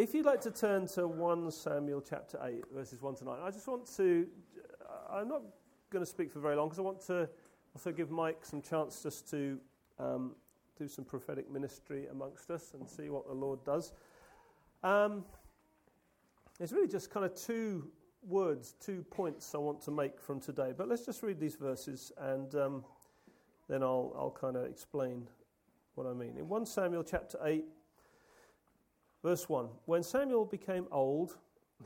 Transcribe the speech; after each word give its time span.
If 0.00 0.14
you'd 0.14 0.24
like 0.24 0.40
to 0.40 0.50
turn 0.50 0.86
to 0.94 1.06
1 1.06 1.50
Samuel 1.50 2.00
chapter 2.00 2.40
8, 2.42 2.64
verses 2.74 3.02
1 3.02 3.16
to 3.16 3.24
9, 3.26 3.36
I 3.44 3.50
just 3.50 3.68
want 3.68 3.86
to, 3.98 4.26
I'm 5.12 5.28
not 5.28 5.42
going 5.90 6.02
to 6.02 6.10
speak 6.10 6.32
for 6.32 6.40
very 6.40 6.56
long 6.56 6.68
because 6.68 6.78
I 6.78 6.82
want 6.82 7.02
to 7.08 7.28
also 7.74 7.92
give 7.92 8.10
Mike 8.10 8.38
some 8.40 8.62
chance 8.62 9.02
just 9.02 9.28
to 9.32 9.58
um, 9.98 10.36
do 10.78 10.88
some 10.88 11.04
prophetic 11.04 11.50
ministry 11.50 12.06
amongst 12.10 12.50
us 12.50 12.72
and 12.72 12.88
see 12.88 13.10
what 13.10 13.26
the 13.26 13.34
Lord 13.34 13.62
does. 13.62 13.92
Um, 14.82 15.22
there's 16.56 16.72
really 16.72 16.88
just 16.88 17.10
kind 17.10 17.26
of 17.26 17.34
two 17.34 17.86
words, 18.26 18.76
two 18.80 19.04
points 19.10 19.54
I 19.54 19.58
want 19.58 19.82
to 19.82 19.90
make 19.90 20.18
from 20.18 20.40
today. 20.40 20.72
But 20.74 20.88
let's 20.88 21.04
just 21.04 21.22
read 21.22 21.38
these 21.38 21.56
verses 21.56 22.10
and 22.16 22.54
um, 22.54 22.84
then 23.68 23.82
I'll, 23.82 24.14
I'll 24.16 24.30
kind 24.30 24.56
of 24.56 24.64
explain 24.64 25.28
what 25.94 26.06
I 26.06 26.14
mean. 26.14 26.38
In 26.38 26.48
1 26.48 26.64
Samuel 26.64 27.04
chapter 27.04 27.36
8, 27.44 27.66
verse 29.22 29.48
1 29.48 29.68
When 29.86 30.02
Samuel 30.02 30.44
became 30.44 30.86
old, 30.90 31.36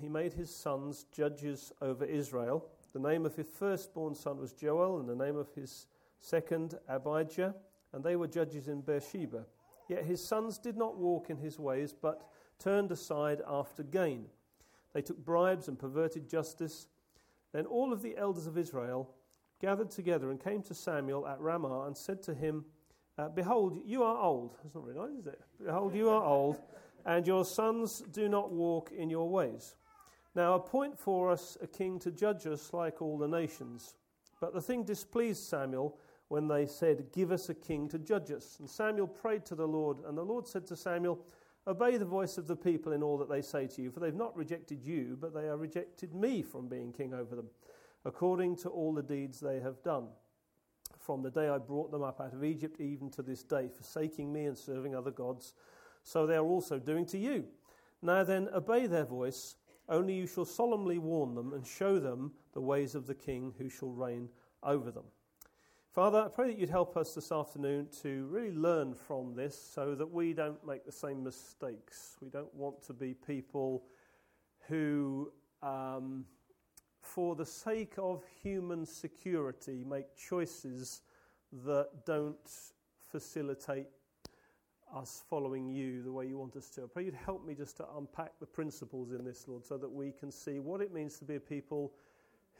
he 0.00 0.08
made 0.08 0.32
his 0.32 0.54
sons 0.54 1.06
judges 1.12 1.72
over 1.80 2.04
Israel. 2.04 2.66
The 2.92 3.00
name 3.00 3.26
of 3.26 3.34
his 3.36 3.46
firstborn 3.46 4.14
son 4.14 4.38
was 4.38 4.52
Joel, 4.52 5.00
and 5.00 5.08
the 5.08 5.16
name 5.16 5.36
of 5.36 5.48
his 5.54 5.86
second, 6.20 6.74
Abijah, 6.88 7.54
and 7.92 8.02
they 8.02 8.16
were 8.16 8.28
judges 8.28 8.68
in 8.68 8.80
Beersheba. 8.80 9.44
Yet 9.88 10.04
his 10.04 10.26
sons 10.26 10.58
did 10.58 10.76
not 10.76 10.96
walk 10.96 11.30
in 11.30 11.36
his 11.36 11.58
ways, 11.58 11.92
but 11.92 12.28
turned 12.58 12.90
aside 12.90 13.42
after 13.46 13.82
gain. 13.82 14.26
They 14.94 15.02
took 15.02 15.24
bribes 15.24 15.68
and 15.68 15.78
perverted 15.78 16.28
justice. 16.28 16.86
Then 17.52 17.66
all 17.66 17.92
of 17.92 18.02
the 18.02 18.16
elders 18.16 18.46
of 18.46 18.56
Israel 18.56 19.10
gathered 19.60 19.90
together 19.90 20.30
and 20.30 20.42
came 20.42 20.62
to 20.62 20.74
Samuel 20.74 21.26
at 21.26 21.40
Ramah 21.40 21.86
and 21.86 21.96
said 21.96 22.22
to 22.24 22.34
him, 22.34 22.64
uh, 23.18 23.28
Behold, 23.28 23.80
you 23.84 24.02
are 24.02 24.20
old. 24.20 24.56
That's 24.62 24.74
not 24.74 24.84
very 24.84 24.96
nice, 24.96 25.20
is 25.20 25.26
it? 25.26 25.40
Behold, 25.64 25.94
you 25.94 26.08
are 26.10 26.24
old, 26.24 26.60
and 27.04 27.26
your 27.26 27.44
sons 27.44 28.02
do 28.12 28.28
not 28.28 28.52
walk 28.52 28.92
in 28.92 29.10
your 29.10 29.28
ways. 29.28 29.74
Now 30.34 30.54
appoint 30.54 30.98
for 30.98 31.30
us 31.30 31.56
a 31.62 31.66
king 31.66 31.98
to 32.00 32.10
judge 32.10 32.46
us 32.46 32.72
like 32.72 33.00
all 33.00 33.18
the 33.18 33.28
nations. 33.28 33.94
But 34.40 34.52
the 34.52 34.60
thing 34.60 34.84
displeased 34.84 35.42
Samuel 35.42 35.98
when 36.28 36.48
they 36.48 36.66
said, 36.66 37.06
Give 37.12 37.30
us 37.30 37.48
a 37.48 37.54
king 37.54 37.88
to 37.88 37.98
judge 37.98 38.30
us. 38.30 38.56
And 38.58 38.68
Samuel 38.68 39.06
prayed 39.06 39.44
to 39.46 39.54
the 39.54 39.68
Lord, 39.68 39.98
and 40.06 40.18
the 40.18 40.24
Lord 40.24 40.46
said 40.46 40.66
to 40.66 40.76
Samuel, 40.76 41.20
Obey 41.66 41.96
the 41.96 42.04
voice 42.04 42.36
of 42.36 42.46
the 42.46 42.56
people 42.56 42.92
in 42.92 43.02
all 43.02 43.16
that 43.18 43.30
they 43.30 43.40
say 43.40 43.66
to 43.66 43.80
you, 43.80 43.90
for 43.90 44.00
they've 44.00 44.14
not 44.14 44.36
rejected 44.36 44.82
you, 44.84 45.16
but 45.18 45.32
they 45.32 45.46
have 45.46 45.60
rejected 45.60 46.14
me 46.14 46.42
from 46.42 46.68
being 46.68 46.92
king 46.92 47.14
over 47.14 47.34
them, 47.34 47.48
according 48.04 48.56
to 48.56 48.68
all 48.68 48.92
the 48.92 49.02
deeds 49.02 49.40
they 49.40 49.60
have 49.60 49.82
done. 49.82 50.08
From 50.98 51.22
the 51.22 51.30
day 51.30 51.48
I 51.48 51.58
brought 51.58 51.90
them 51.90 52.02
up 52.02 52.20
out 52.20 52.34
of 52.34 52.44
Egypt, 52.44 52.80
even 52.80 53.10
to 53.12 53.22
this 53.22 53.42
day, 53.42 53.68
forsaking 53.74 54.30
me 54.30 54.44
and 54.44 54.58
serving 54.58 54.94
other 54.94 55.10
gods, 55.10 55.54
so 56.04 56.26
they 56.26 56.36
are 56.36 56.44
also 56.44 56.78
doing 56.78 57.06
to 57.06 57.18
you. 57.18 57.46
Now 58.02 58.22
then, 58.22 58.48
obey 58.54 58.86
their 58.86 59.04
voice, 59.04 59.56
only 59.88 60.14
you 60.14 60.26
shall 60.26 60.44
solemnly 60.44 60.98
warn 60.98 61.34
them 61.34 61.52
and 61.52 61.66
show 61.66 61.98
them 61.98 62.32
the 62.52 62.60
ways 62.60 62.94
of 62.94 63.06
the 63.06 63.14
king 63.14 63.54
who 63.58 63.68
shall 63.68 63.90
reign 63.90 64.28
over 64.62 64.90
them. 64.90 65.04
Father, 65.94 66.24
I 66.24 66.28
pray 66.28 66.48
that 66.48 66.58
you'd 66.58 66.70
help 66.70 66.96
us 66.96 67.14
this 67.14 67.30
afternoon 67.30 67.88
to 68.02 68.26
really 68.26 68.50
learn 68.50 68.94
from 68.94 69.34
this 69.34 69.56
so 69.56 69.94
that 69.94 70.10
we 70.10 70.32
don't 70.32 70.64
make 70.66 70.84
the 70.84 70.92
same 70.92 71.22
mistakes. 71.22 72.16
We 72.20 72.28
don't 72.28 72.52
want 72.54 72.82
to 72.86 72.92
be 72.92 73.14
people 73.14 73.84
who, 74.66 75.32
um, 75.62 76.24
for 77.00 77.36
the 77.36 77.46
sake 77.46 77.94
of 77.96 78.24
human 78.42 78.84
security, 78.84 79.84
make 79.88 80.16
choices 80.16 81.02
that 81.64 81.88
don't 82.04 82.50
facilitate 83.10 83.86
us 84.94 85.24
following 85.28 85.68
you 85.68 86.02
the 86.02 86.12
way 86.12 86.26
you 86.26 86.38
want 86.38 86.56
us 86.56 86.70
to. 86.70 86.82
I 86.82 86.86
pray 86.92 87.04
you'd 87.04 87.14
help 87.14 87.44
me 87.44 87.54
just 87.54 87.76
to 87.78 87.86
unpack 87.96 88.32
the 88.40 88.46
principles 88.46 89.12
in 89.12 89.24
this, 89.24 89.46
Lord, 89.48 89.64
so 89.64 89.76
that 89.76 89.90
we 89.90 90.12
can 90.12 90.30
see 90.30 90.60
what 90.60 90.80
it 90.80 90.92
means 90.92 91.18
to 91.18 91.24
be 91.24 91.36
a 91.36 91.40
people 91.40 91.92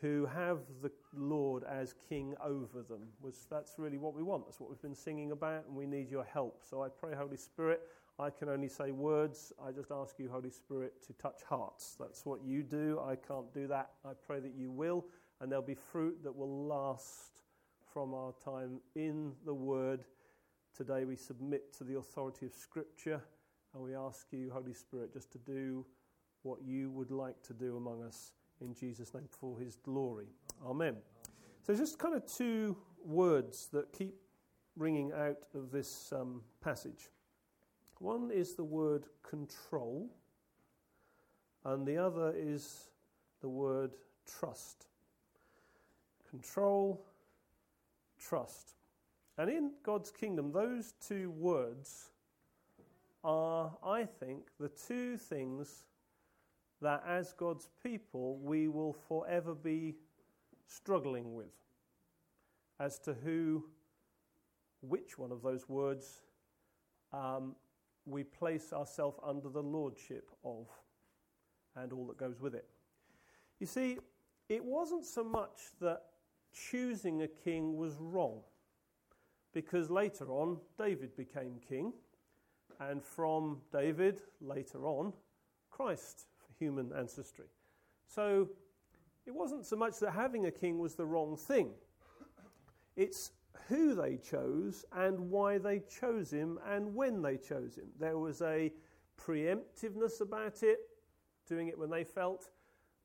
who 0.01 0.27
have 0.27 0.59
the 0.83 0.91
Lord 1.15 1.63
as 1.65 1.95
king 2.09 2.35
over 2.45 2.83
them. 2.83 3.03
Was 3.23 3.47
that's 3.51 3.75
really 3.79 3.99
what 3.99 4.15
we 4.15 4.23
want. 4.23 4.47
That's 4.47 4.61
what 4.61 4.69
we've 4.69 4.83
been 4.83 4.95
singing 4.95 5.31
about, 5.31 5.67
and 5.67 5.77
we 5.77 5.87
need 5.87 6.11
your 6.11 6.25
help. 6.25 6.63
So 6.69 6.83
I 6.83 6.89
pray, 6.89 7.15
Holy 7.17 7.37
Spirit. 7.37 7.83
I 8.19 8.31
can 8.31 8.49
only 8.49 8.69
say 8.69 8.91
words. 8.91 9.53
I 9.65 9.73
just 9.73 9.91
ask 9.91 10.19
you, 10.19 10.29
Holy 10.31 10.51
Spirit, 10.51 11.03
to 11.07 11.13
touch 11.15 11.43
hearts. 11.49 11.97
That's 11.99 12.25
what 12.25 12.45
you 12.45 12.63
do. 12.63 13.01
I 13.05 13.17
can't 13.17 13.53
do 13.53 13.67
that. 13.69 13.91
I 14.05 14.11
pray 14.27 14.41
that 14.41 14.53
you 14.57 14.71
will, 14.71 15.05
and 15.41 15.51
there'll 15.51 15.65
be 15.65 15.75
fruit 15.75 16.23
that 16.23 16.35
will 16.35 16.67
last 16.67 17.43
from 17.93 18.15
our 18.15 18.33
time 18.45 18.81
in 18.95 19.33
the 19.45 19.55
Word. 19.55 20.05
Today 20.77 21.05
we 21.05 21.15
submit 21.15 21.73
to 21.79 21.85
the 21.85 21.99
authority 21.99 22.47
of 22.47 22.53
Scripture, 22.53 23.21
and 23.73 23.83
we 23.85 23.95
ask 23.95 24.27
you, 24.33 24.51
Holy 24.53 24.75
Spirit, 24.75 25.13
just 25.13 25.31
to 25.31 25.39
do 25.39 25.87
what 26.43 26.63
you 26.65 26.91
would 26.91 27.13
like 27.13 27.41
to 27.45 27.53
do 27.53 27.77
among 27.77 28.03
us 28.03 28.33
in 28.61 28.75
Jesus' 28.75 29.15
name 29.15 29.29
for 29.31 29.57
his 29.57 29.77
glory. 29.77 30.27
Amen. 30.67 30.97
So, 31.65 31.77
just 31.77 32.01
kind 32.01 32.17
of 32.17 32.27
two 32.27 32.77
words 33.05 33.69
that 33.73 33.93
keep 33.93 34.17
ringing 34.77 35.13
out 35.13 35.47
of 35.55 35.71
this 35.71 36.13
um, 36.13 36.43
passage. 36.61 37.09
One 38.01 38.33
is 38.33 38.57
the 38.57 38.65
word 38.65 39.05
control, 39.23 40.11
and 41.65 41.87
the 41.87 41.99
other 41.99 42.35
is 42.37 42.91
the 43.41 43.49
word 43.49 43.93
trust. 44.27 44.87
Control, 46.29 47.07
trust. 48.19 48.75
And 49.37 49.51
in 49.51 49.73
God's 49.83 50.11
kingdom, 50.11 50.53
those 50.53 50.95
two 51.07 51.31
words 51.31 52.11
are, 53.25 53.73
I 53.85 54.05
think, 54.05 54.49
the 54.61 54.69
two 54.69 55.17
things 55.17 55.87
that 56.81 57.03
as 57.09 57.33
God's 57.33 57.69
people 57.83 58.39
we 58.39 58.69
will 58.69 58.93
forever 58.93 59.55
be 59.55 59.95
struggling 60.67 61.35
with 61.35 61.55
as 62.79 62.99
to 63.01 63.15
who, 63.15 63.65
which 64.83 65.19
one 65.19 65.33
of 65.33 65.43
those 65.43 65.69
words 65.69 66.21
um, 67.13 67.55
we 68.07 68.23
place 68.23 68.73
ourselves 68.73 69.19
under 69.25 69.49
the 69.49 69.63
lordship 69.63 70.29
of 70.45 70.67
and 71.77 71.93
all 71.93 72.07
that 72.07 72.19
goes 72.19 72.41
with 72.41 72.55
it. 72.55 72.67
You 73.61 73.67
see, 73.67 73.99
it 74.49 74.65
wasn't 74.65 75.05
so 75.05 75.25
much 75.25 75.61
that 75.81 76.03
choosing 76.53 77.23
a 77.23 77.29
king 77.29 77.77
was 77.77 77.95
wrong, 77.99 78.41
because 79.55 79.91
later 79.91 80.31
on 80.31 80.59
David 80.77 81.17
became 81.17 81.61
king, 81.67 81.93
and 82.81 83.03
from 83.03 83.59
David 83.73 84.21
later 84.41 84.85
on 84.85 85.13
Christ 85.71 86.27
human 86.59 86.93
ancestry. 86.97 87.47
So 88.07 88.49
it 89.27 89.35
wasn't 89.35 89.65
so 89.65 89.77
much 89.77 89.99
that 90.01 90.11
having 90.11 90.47
a 90.47 90.51
king 90.51 90.79
was 90.79 90.95
the 90.95 91.07
wrong 91.07 91.37
thing, 91.37 91.71
it's 92.97 93.31
who 93.69 93.95
they 93.95 94.17
chose 94.19 94.85
and 94.93 95.19
why 95.31 95.59
they 95.59 95.81
chose 95.81 96.31
him 96.31 96.59
and 96.69 96.95
when 96.95 97.23
they 97.23 97.37
chose 97.37 97.77
him. 97.77 97.87
There 97.99 98.19
was 98.19 98.43
a 98.43 98.73
preemptiveness 99.19 100.21
about 100.21 100.63
it, 100.63 100.81
doing 101.49 101.69
it 101.69 101.79
when 101.79 101.91
they 101.91 102.05
felt. 102.05 102.51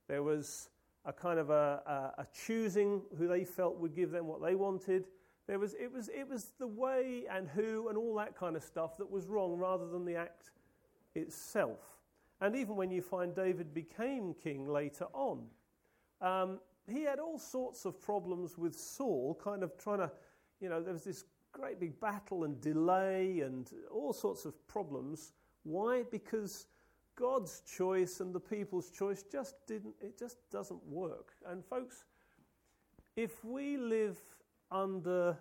There 0.07 0.23
was 0.23 0.69
a 1.05 1.13
kind 1.13 1.39
of 1.39 1.49
a, 1.49 1.81
a, 2.17 2.21
a 2.21 2.27
choosing 2.45 3.01
who 3.17 3.27
they 3.27 3.45
felt 3.45 3.77
would 3.77 3.95
give 3.95 4.11
them 4.11 4.27
what 4.27 4.41
they 4.41 4.55
wanted. 4.55 5.07
There 5.49 5.57
was, 5.57 5.73
it, 5.73 5.91
was, 5.91 6.09
it 6.09 6.29
was 6.29 6.51
the 6.59 6.67
way 6.67 7.23
and 7.27 7.49
who 7.49 7.89
and 7.89 7.97
all 7.97 8.13
that 8.17 8.37
kind 8.37 8.55
of 8.55 8.61
stuff 8.61 8.97
that 8.97 9.09
was 9.09 9.25
wrong 9.25 9.57
rather 9.57 9.87
than 9.87 10.05
the 10.05 10.13
act 10.15 10.51
itself. 11.15 11.79
And 12.39 12.55
even 12.55 12.75
when 12.75 12.91
you 12.91 13.01
find 13.01 13.33
David 13.35 13.73
became 13.73 14.35
king 14.35 14.67
later 14.67 15.07
on, 15.11 15.47
um, 16.21 16.59
he 16.87 17.01
had 17.01 17.17
all 17.17 17.39
sorts 17.39 17.85
of 17.85 17.99
problems 17.99 18.59
with 18.59 18.75
Saul, 18.75 19.39
kind 19.43 19.63
of 19.63 19.75
trying 19.79 19.97
to, 19.97 20.11
you 20.61 20.69
know, 20.69 20.83
there 20.83 20.93
was 20.93 21.03
this 21.03 21.23
great 21.51 21.79
big 21.79 21.99
battle 21.99 22.43
and 22.43 22.61
delay 22.61 23.39
and 23.39 23.71
all 23.91 24.13
sorts 24.13 24.45
of 24.45 24.67
problems. 24.67 25.31
Why? 25.63 26.03
Because 26.11 26.67
God's 27.15 27.61
choice 27.61 28.19
and 28.19 28.35
the 28.35 28.39
people's 28.39 28.91
choice 28.91 29.23
just 29.23 29.55
didn't, 29.65 29.95
it 29.99 30.15
just 30.15 30.37
doesn't 30.51 30.85
work. 30.85 31.31
And 31.47 31.65
folks, 31.65 32.05
if 33.15 33.43
we 33.43 33.77
live 33.77 34.21
under 34.71 35.35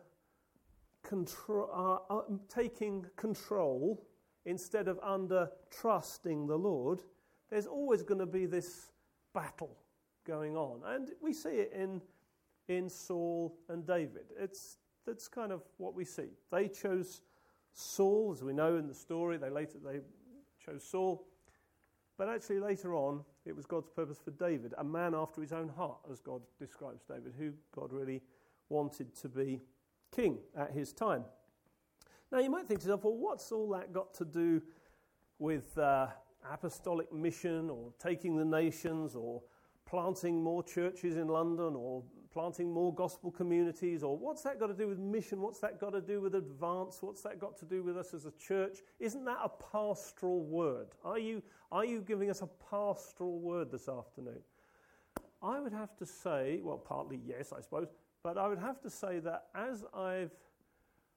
uh, 1.13 2.21
taking 2.49 3.07
control 3.17 4.07
instead 4.45 4.89
of 4.89 4.99
under 5.03 5.51
trusting 5.71 6.47
the 6.47 6.57
Lord, 6.57 7.01
there's 7.51 7.67
always 7.67 8.03
going 8.03 8.21
to 8.21 8.27
be 8.27 8.47
this 8.47 8.93
battle 9.35 9.77
going 10.27 10.57
on. 10.57 10.81
And 10.87 11.11
we 11.23 11.33
see 11.33 11.51
it 11.51 11.73
in, 11.75 12.01
in 12.69 12.89
Saul 12.89 13.55
and 13.69 13.87
David. 13.87 14.27
It's, 14.39 14.79
that's 15.07 15.29
kind 15.29 15.53
of 15.53 15.63
what 15.77 15.95
we 15.95 16.05
see. 16.05 16.29
They 16.51 16.69
chose 16.69 17.23
Saul, 17.73 18.33
as 18.35 18.43
we 18.43 18.53
know 18.53 18.77
in 18.77 18.87
the 18.87 18.95
story, 18.95 19.37
they 19.37 19.51
later 19.51 19.79
they 19.85 20.01
chose 20.65 20.85
Saul. 20.85 21.27
But 22.17 22.29
actually, 22.29 22.59
later 22.59 22.95
on, 22.95 23.25
it 23.47 23.55
was 23.55 23.65
God's 23.65 23.89
purpose 23.89 24.19
for 24.23 24.33
David, 24.33 24.75
a 24.79 24.85
man 24.85 25.15
after 25.15 25.41
his 25.41 25.53
own 25.53 25.69
heart, 25.69 25.99
as 26.11 26.21
God 26.21 26.43
describes 26.59 27.05
David, 27.05 27.35
who 27.39 27.53
God 27.75 27.93
really 27.93 28.23
wanted 28.69 29.15
to 29.17 29.29
be 29.29 29.61
king 30.11 30.39
at 30.57 30.73
his 30.73 30.93
time. 30.93 31.25
Now, 32.31 32.39
you 32.39 32.51
might 32.51 32.67
think 32.67 32.81
to 32.81 32.87
yourself, 32.87 33.05
well, 33.05 33.17
what's 33.17 33.51
all 33.53 33.71
that 33.71 33.93
got 33.93 34.13
to 34.15 34.25
do 34.25 34.63
with 35.39 35.77
uh, 35.79 36.09
apostolic 36.51 37.13
mission 37.13 37.71
or 37.71 37.93
taking 37.99 38.37
the 38.37 38.45
nations 38.45 39.15
or 39.15 39.43
planting 39.87 40.43
more 40.43 40.63
churches 40.63 41.17
in 41.17 41.29
London 41.29 41.75
or 41.75 42.03
planting 42.31 42.71
more 42.71 42.95
gospel 42.95 43.31
communities 43.31 44.03
or 44.03 44.17
what's 44.19 44.43
that 44.43 44.61
got 44.61 44.67
to 44.67 44.75
do 44.75 44.87
with 44.87 44.99
mission? 44.99 45.41
What's 45.41 45.61
that 45.61 45.81
got 45.81 45.95
to 45.95 46.01
do 46.03 46.21
with 46.21 46.35
advance? 46.35 46.99
What's 47.01 47.23
that 47.23 47.41
got 47.41 47.57
to 47.59 47.65
do 47.65 47.83
with 47.83 47.97
us 47.97 48.13
as 48.13 48.27
a 48.27 48.33
church? 48.33 48.79
Isn't 49.01 49.25
that 49.25 49.39
a 49.43 49.49
pastoral 49.49 50.43
word? 50.43 50.89
Are 51.05 51.19
you, 51.19 51.43
are 51.73 51.87
you 51.87 52.03
giving 52.03 52.29
us 52.29 52.43
a 52.43 52.49
pastoral 52.71 53.39
word 53.41 53.71
this 53.71 53.89
afternoon? 53.89 54.41
I 55.43 55.61
would 55.61 55.73
have 55.73 55.97
to 55.97 56.07
say, 56.07 56.61
well, 56.63 56.79
partly 56.79 57.21
yes, 57.25 57.53
I 57.57 57.63
suppose, 57.63 57.89
but 58.23 58.37
I 58.37 58.49
would 58.49 58.59
have 58.59 58.81
to 58.83 58.91
say 58.91 59.21
that 59.21 59.47
as 59.55 59.85
I've 59.95 60.33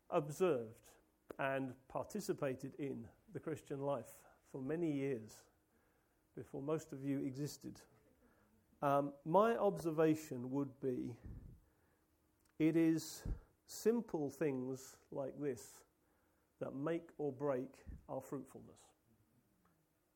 observed 0.09 0.91
and 1.39 1.73
participated 1.89 2.73
in 2.77 3.05
the 3.33 3.39
Christian 3.39 3.81
life 3.81 4.17
for 4.51 4.61
many 4.61 4.91
years, 4.91 5.43
before 6.35 6.61
most 6.61 6.93
of 6.93 7.03
you 7.03 7.19
existed, 7.19 7.81
um, 8.81 9.13
my 9.25 9.55
observation 9.57 10.51
would 10.51 10.79
be 10.81 11.15
it 12.59 12.75
is 12.75 13.23
simple 13.65 14.29
things 14.29 14.97
like 15.11 15.33
this 15.39 15.83
that 16.59 16.75
make 16.75 17.09
or 17.17 17.31
break 17.31 17.69
our 18.07 18.21
fruitfulness. 18.21 18.79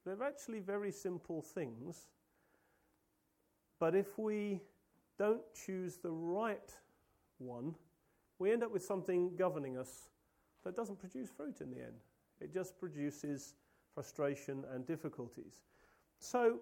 They're 0.06 0.24
actually 0.24 0.60
very 0.60 0.92
simple 0.92 1.42
things, 1.42 2.08
but 3.80 3.96
if 3.96 4.20
we 4.20 4.62
don't 5.18 5.42
choose 5.54 5.98
the 5.98 6.12
right 6.12 6.72
one, 7.38 7.76
we 8.40 8.52
end 8.52 8.64
up 8.64 8.72
with 8.72 8.84
something 8.84 9.36
governing 9.38 9.78
us 9.78 10.10
that 10.64 10.76
doesn't 10.76 11.00
produce 11.00 11.30
fruit 11.30 11.62
in 11.62 11.70
the 11.70 11.78
end. 11.78 12.02
It 12.42 12.54
just 12.54 12.78
produces 12.80 13.54
frustration 13.94 14.66
and 14.74 14.86
difficulties. 14.86 15.62
So, 16.20 16.60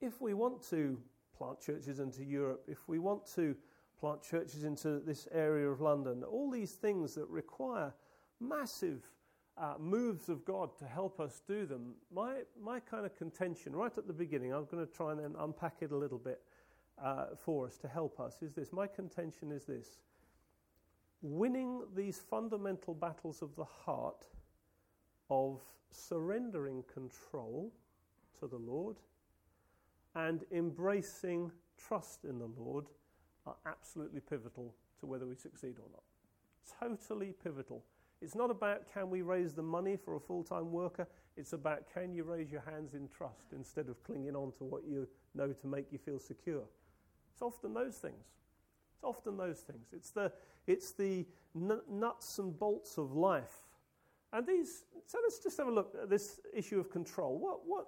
if 0.00 0.20
we 0.20 0.34
want 0.34 0.62
to 0.70 0.98
plant 1.36 1.60
churches 1.60 2.00
into 2.00 2.24
Europe, 2.24 2.64
if 2.66 2.88
we 2.88 2.98
want 2.98 3.24
to 3.34 3.56
plant 3.98 4.22
churches 4.22 4.64
into 4.64 4.98
this 5.00 5.28
area 5.32 5.68
of 5.68 5.80
London, 5.80 6.24
all 6.24 6.50
these 6.50 6.72
things 6.72 7.14
that 7.14 7.28
require 7.28 7.94
massive 8.40 9.02
uh, 9.56 9.74
moves 9.78 10.28
of 10.28 10.44
God 10.44 10.76
to 10.78 10.84
help 10.84 11.20
us 11.20 11.40
do 11.46 11.64
them, 11.66 11.94
my, 12.12 12.38
my 12.60 12.80
kind 12.80 13.06
of 13.06 13.16
contention 13.16 13.74
right 13.74 13.96
at 13.96 14.06
the 14.06 14.12
beginning, 14.12 14.52
I'm 14.52 14.64
going 14.64 14.84
to 14.84 14.92
try 14.92 15.12
and 15.12 15.36
unpack 15.38 15.76
it 15.80 15.92
a 15.92 15.96
little 15.96 16.18
bit 16.18 16.40
uh, 17.02 17.26
for 17.36 17.66
us 17.66 17.76
to 17.78 17.88
help 17.88 18.20
us, 18.20 18.42
is 18.42 18.52
this. 18.52 18.72
My 18.72 18.86
contention 18.86 19.52
is 19.52 19.64
this 19.64 19.98
winning 21.22 21.82
these 21.94 22.18
fundamental 22.18 22.94
battles 22.94 23.42
of 23.42 23.54
the 23.54 23.64
heart 23.64 24.26
of 25.30 25.60
surrendering 25.90 26.82
control 26.92 27.72
to 28.40 28.48
the 28.48 28.56
Lord 28.56 28.96
and 30.16 30.44
embracing 30.50 31.50
trust 31.78 32.24
in 32.24 32.38
the 32.38 32.50
Lord 32.58 32.86
are 33.46 33.56
absolutely 33.66 34.20
pivotal 34.20 34.74
to 35.00 35.06
whether 35.06 35.26
we 35.26 35.34
succeed 35.34 35.76
or 35.78 35.88
not. 35.90 36.02
Totally 36.80 37.34
pivotal. 37.42 37.84
It's 38.20 38.34
not 38.34 38.50
about 38.50 38.82
can 38.92 39.10
we 39.10 39.22
raise 39.22 39.52
the 39.52 39.62
money 39.62 39.96
for 39.96 40.14
a 40.14 40.20
full 40.20 40.44
time 40.44 40.70
worker, 40.70 41.06
it's 41.36 41.52
about 41.52 41.84
can 41.92 42.14
you 42.14 42.24
raise 42.24 42.52
your 42.52 42.60
hands 42.60 42.94
in 42.94 43.08
trust 43.08 43.46
instead 43.52 43.88
of 43.88 44.02
clinging 44.04 44.36
on 44.36 44.52
to 44.58 44.64
what 44.64 44.82
you 44.86 45.08
know 45.34 45.52
to 45.52 45.66
make 45.66 45.86
you 45.90 45.98
feel 45.98 46.18
secure. 46.18 46.62
It's 47.32 47.42
often 47.42 47.74
those 47.74 47.96
things. 47.96 48.24
It's 48.94 49.04
often 49.04 49.36
those 49.36 49.60
things. 49.60 49.88
It's 49.92 50.10
the, 50.10 50.32
it's 50.66 50.92
the 50.92 51.26
n- 51.56 51.80
nuts 51.90 52.38
and 52.38 52.58
bolts 52.58 52.98
of 52.98 53.14
life. 53.14 53.62
And 54.32 54.46
these, 54.46 54.84
so 55.06 55.18
let's 55.22 55.38
just 55.38 55.58
have 55.58 55.68
a 55.68 55.72
look 55.72 55.94
at 56.00 56.08
this 56.08 56.40
issue 56.54 56.80
of 56.80 56.90
control. 56.90 57.38
What, 57.38 57.60
what, 57.66 57.86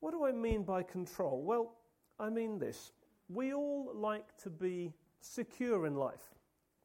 what 0.00 0.10
do 0.10 0.24
I 0.24 0.32
mean 0.32 0.64
by 0.64 0.82
control? 0.82 1.42
Well, 1.42 1.74
I 2.18 2.28
mean 2.28 2.58
this. 2.58 2.92
We 3.28 3.54
all 3.54 3.90
like 3.94 4.36
to 4.42 4.50
be 4.50 4.92
secure 5.20 5.86
in 5.86 5.94
life. 5.94 6.34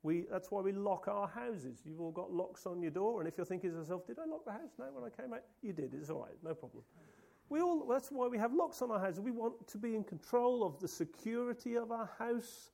We, 0.04 0.26
that's 0.32 0.52
why 0.52 0.62
we 0.62 0.72
lock 0.72 1.08
our 1.08 1.28
houses. 1.28 1.80
You've 1.84 2.00
all 2.00 2.12
got 2.12 2.32
locks 2.32 2.66
on 2.66 2.82
your 2.82 2.92
door, 2.92 3.20
and 3.20 3.28
if 3.28 3.36
you're 3.38 3.46
thinking 3.46 3.72
to 3.72 3.78
yourself, 3.78 4.08
did 4.08 4.20
I 4.20 4.26
lock 4.26 4.46
the 4.46 4.52
house? 4.52 4.72
No, 4.80 4.86
when 4.94 5.04
I 5.04 5.22
came 5.22 5.34
out, 5.34 5.42
you 5.62 5.74
did. 5.74 5.94
It's 5.94 6.10
all 6.10 6.22
right, 6.22 6.36
no 6.44 6.54
problem. 6.54 6.84
We 7.50 7.62
all, 7.62 7.86
that's 7.88 8.10
why 8.10 8.28
we 8.28 8.38
have 8.38 8.54
locks 8.54 8.82
on 8.82 8.92
our 8.92 9.00
houses. 9.00 9.22
We 9.22 9.32
want 9.32 9.68
to 9.68 9.78
be 9.78 9.96
in 9.96 10.04
control 10.04 10.66
of 10.66 10.80
the 10.80 10.88
security 10.88 11.76
of 11.76 11.92
our 11.92 12.10
house. 12.20 12.72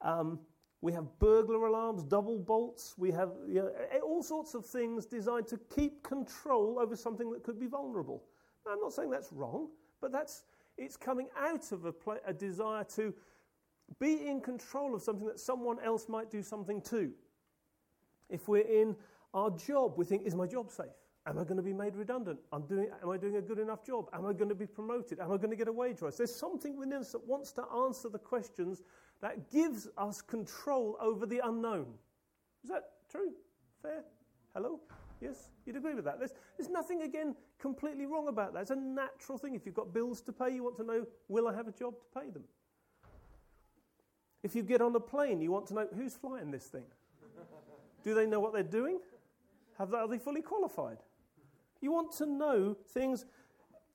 Um, 0.00 0.38
we 0.80 0.92
have 0.92 1.06
burglar 1.18 1.66
alarms, 1.66 2.04
double 2.04 2.38
bolts. 2.38 2.94
We 2.98 3.10
have 3.12 3.30
you 3.48 3.62
know, 3.62 3.72
all 4.04 4.22
sorts 4.22 4.54
of 4.54 4.66
things 4.66 5.06
designed 5.06 5.48
to 5.48 5.58
keep 5.74 6.02
control 6.02 6.78
over 6.78 6.94
something 6.94 7.30
that 7.32 7.42
could 7.42 7.58
be 7.58 7.66
vulnerable. 7.66 8.22
I'm 8.70 8.80
not 8.80 8.92
saying 8.92 9.10
that's 9.10 9.32
wrong, 9.32 9.68
but 10.00 10.12
that's, 10.12 10.44
it's 10.78 10.96
coming 10.96 11.28
out 11.38 11.72
of 11.72 11.84
a, 11.84 11.92
pl- 11.92 12.20
a 12.26 12.32
desire 12.32 12.84
to 12.96 13.14
be 13.98 14.26
in 14.28 14.40
control 14.40 14.94
of 14.94 15.02
something 15.02 15.26
that 15.26 15.40
someone 15.40 15.78
else 15.80 16.08
might 16.08 16.30
do 16.30 16.42
something 16.42 16.80
to. 16.82 17.10
If 18.28 18.48
we're 18.48 18.60
in 18.60 18.96
our 19.32 19.50
job, 19.50 19.94
we 19.96 20.04
think, 20.04 20.26
is 20.26 20.34
my 20.34 20.46
job 20.46 20.70
safe? 20.70 20.86
Am 21.26 21.38
I 21.38 21.44
going 21.44 21.56
to 21.56 21.62
be 21.62 21.72
made 21.72 21.96
redundant? 21.96 22.38
Doing, 22.68 22.88
am 23.02 23.10
I 23.10 23.16
doing 23.16 23.36
a 23.36 23.40
good 23.40 23.58
enough 23.58 23.82
job? 23.84 24.10
Am 24.12 24.26
I 24.26 24.34
going 24.34 24.50
to 24.50 24.54
be 24.54 24.66
promoted? 24.66 25.20
Am 25.20 25.32
I 25.32 25.36
going 25.38 25.50
to 25.50 25.56
get 25.56 25.68
a 25.68 25.72
wage 25.72 26.02
rise? 26.02 26.18
There's 26.18 26.34
something 26.34 26.76
within 26.76 26.98
us 26.98 27.12
that 27.12 27.26
wants 27.26 27.50
to 27.52 27.64
answer 27.86 28.10
the 28.10 28.18
questions 28.18 28.82
that 29.22 29.50
gives 29.50 29.88
us 29.96 30.20
control 30.20 30.98
over 31.00 31.24
the 31.24 31.40
unknown. 31.44 31.86
Is 32.62 32.68
that 32.68 32.90
true? 33.10 33.32
Fair? 33.80 34.04
Hello? 34.54 34.80
Yes? 35.22 35.48
You'd 35.64 35.76
agree 35.76 35.94
with 35.94 36.04
that. 36.04 36.18
There's, 36.18 36.34
there's 36.58 36.68
nothing, 36.68 37.02
again, 37.02 37.34
completely 37.58 38.04
wrong 38.04 38.28
about 38.28 38.52
that. 38.52 38.60
It's 38.60 38.70
a 38.70 38.76
natural 38.76 39.38
thing. 39.38 39.54
If 39.54 39.64
you've 39.64 39.74
got 39.74 39.94
bills 39.94 40.20
to 40.22 40.32
pay, 40.32 40.50
you 40.50 40.62
want 40.62 40.76
to 40.76 40.84
know, 40.84 41.06
will 41.28 41.48
I 41.48 41.54
have 41.54 41.68
a 41.68 41.72
job 41.72 41.94
to 42.00 42.20
pay 42.20 42.28
them? 42.28 42.44
If 44.42 44.54
you 44.54 44.62
get 44.62 44.82
on 44.82 44.94
a 44.94 45.00
plane, 45.00 45.40
you 45.40 45.50
want 45.50 45.68
to 45.68 45.74
know, 45.74 45.88
who's 45.96 46.14
flying 46.14 46.50
this 46.50 46.66
thing? 46.66 46.84
Do 48.02 48.14
they 48.14 48.26
know 48.26 48.40
what 48.40 48.52
they're 48.52 48.62
doing? 48.62 48.98
Have 49.78 49.90
they, 49.90 49.96
are 49.96 50.06
they 50.06 50.18
fully 50.18 50.42
qualified? 50.42 50.98
You 51.84 51.92
want 51.92 52.12
to 52.12 52.24
know 52.24 52.74
things. 52.94 53.26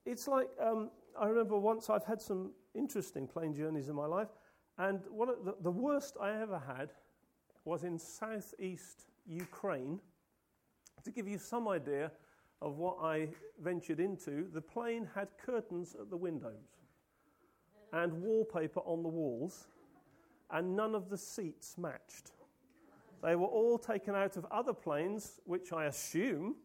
It's 0.05 0.27
like, 0.27 0.47
um, 0.61 0.91
I 1.19 1.25
remember 1.25 1.57
once 1.57 1.89
I've 1.89 2.03
had 2.03 2.21
some 2.21 2.51
interesting 2.75 3.25
plane 3.25 3.51
journeys 3.51 3.89
in 3.89 3.95
my 3.95 4.05
life, 4.05 4.27
and 4.77 4.99
one 5.09 5.27
of 5.27 5.43
the, 5.43 5.55
the 5.61 5.71
worst 5.71 6.15
I 6.21 6.39
ever 6.39 6.59
had 6.59 6.91
was 7.65 7.83
in 7.83 7.97
southeast 7.97 9.07
Ukraine 9.25 9.99
to 11.03 11.09
give 11.09 11.27
you 11.27 11.39
some 11.39 11.67
idea 11.67 12.11
of 12.61 12.77
what 12.77 12.97
I 13.01 13.29
ventured 13.59 13.99
into, 13.99 14.47
the 14.53 14.61
plane 14.61 15.09
had 15.15 15.29
curtains 15.43 15.95
at 15.99 16.11
the 16.11 16.17
windows 16.17 16.83
and 17.91 18.13
wallpaper 18.21 18.81
on 18.81 19.01
the 19.01 19.09
walls, 19.09 19.65
and 20.51 20.75
none 20.75 20.93
of 20.93 21.09
the 21.09 21.17
seats 21.17 21.75
matched. 21.75 22.33
They 23.23 23.35
were 23.35 23.47
all 23.47 23.79
taken 23.79 24.13
out 24.13 24.37
of 24.37 24.45
other 24.51 24.73
planes, 24.73 25.39
which 25.45 25.73
I 25.73 25.85
assume 25.85 26.57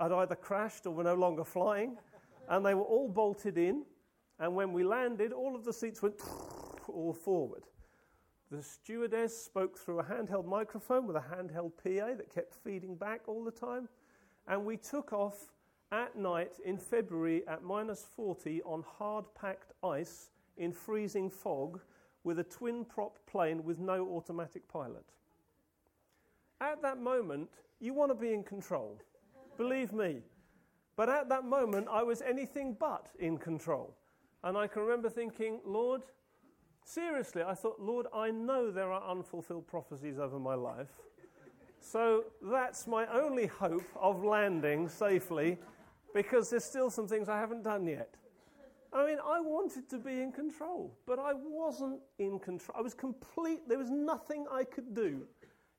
had 0.00 0.12
either 0.12 0.34
crashed 0.34 0.86
or 0.86 0.90
were 0.90 1.04
no 1.04 1.14
longer 1.14 1.44
flying, 1.44 1.96
and 2.48 2.64
they 2.64 2.74
were 2.74 2.82
all 2.82 3.08
bolted 3.08 3.58
in. 3.58 3.84
And 4.38 4.54
when 4.54 4.72
we 4.72 4.84
landed, 4.84 5.32
all 5.32 5.54
of 5.54 5.64
the 5.64 5.72
seats 5.72 6.02
went 6.02 6.20
all 6.88 7.12
forward. 7.12 7.64
The 8.50 8.62
stewardess 8.62 9.36
spoke 9.36 9.78
through 9.78 10.00
a 10.00 10.04
handheld 10.04 10.46
microphone 10.46 11.06
with 11.06 11.16
a 11.16 11.20
handheld 11.20 11.72
PA 11.82 12.14
that 12.16 12.32
kept 12.32 12.54
feeding 12.54 12.94
back 12.94 13.22
all 13.26 13.42
the 13.42 13.50
time. 13.50 13.88
And 14.46 14.64
we 14.64 14.76
took 14.76 15.12
off 15.12 15.50
at 15.90 16.16
night 16.16 16.58
in 16.64 16.76
February 16.76 17.42
at 17.48 17.62
minus 17.62 18.06
40 18.14 18.62
on 18.62 18.84
hard 18.98 19.24
packed 19.34 19.72
ice 19.82 20.30
in 20.56 20.72
freezing 20.72 21.30
fog 21.30 21.80
with 22.24 22.38
a 22.38 22.44
twin 22.44 22.84
prop 22.84 23.18
plane 23.26 23.64
with 23.64 23.78
no 23.78 24.06
automatic 24.08 24.66
pilot. 24.68 25.04
At 26.60 26.82
that 26.82 26.98
moment, 26.98 27.50
you 27.80 27.94
want 27.94 28.10
to 28.10 28.14
be 28.14 28.32
in 28.32 28.42
control. 28.42 29.00
Believe 29.56 29.92
me. 29.92 30.22
But 30.96 31.08
at 31.08 31.28
that 31.28 31.44
moment, 31.44 31.88
I 31.90 32.02
was 32.02 32.22
anything 32.22 32.76
but 32.78 33.08
in 33.18 33.38
control. 33.38 33.96
And 34.42 34.56
I 34.56 34.66
can 34.66 34.82
remember 34.82 35.08
thinking, 35.08 35.60
Lord, 35.64 36.02
Seriously, 36.84 37.42
I 37.42 37.54
thought, 37.54 37.80
Lord, 37.80 38.06
I 38.14 38.30
know 38.30 38.70
there 38.70 38.92
are 38.92 39.10
unfulfilled 39.10 39.66
prophecies 39.66 40.18
over 40.18 40.38
my 40.38 40.54
life. 40.54 40.90
So 41.80 42.24
that's 42.42 42.86
my 42.86 43.06
only 43.06 43.46
hope 43.46 43.84
of 43.96 44.22
landing 44.22 44.88
safely 44.88 45.58
because 46.14 46.50
there's 46.50 46.64
still 46.64 46.90
some 46.90 47.08
things 47.08 47.28
I 47.28 47.38
haven't 47.38 47.62
done 47.62 47.86
yet. 47.86 48.14
I 48.92 49.06
mean, 49.06 49.18
I 49.24 49.40
wanted 49.40 49.88
to 49.90 49.98
be 49.98 50.20
in 50.20 50.30
control, 50.30 50.96
but 51.06 51.18
I 51.18 51.32
wasn't 51.34 52.00
in 52.18 52.38
control. 52.38 52.76
I 52.78 52.82
was 52.82 52.94
complete, 52.94 53.68
there 53.68 53.78
was 53.78 53.90
nothing 53.90 54.46
I 54.52 54.64
could 54.64 54.94
do 54.94 55.22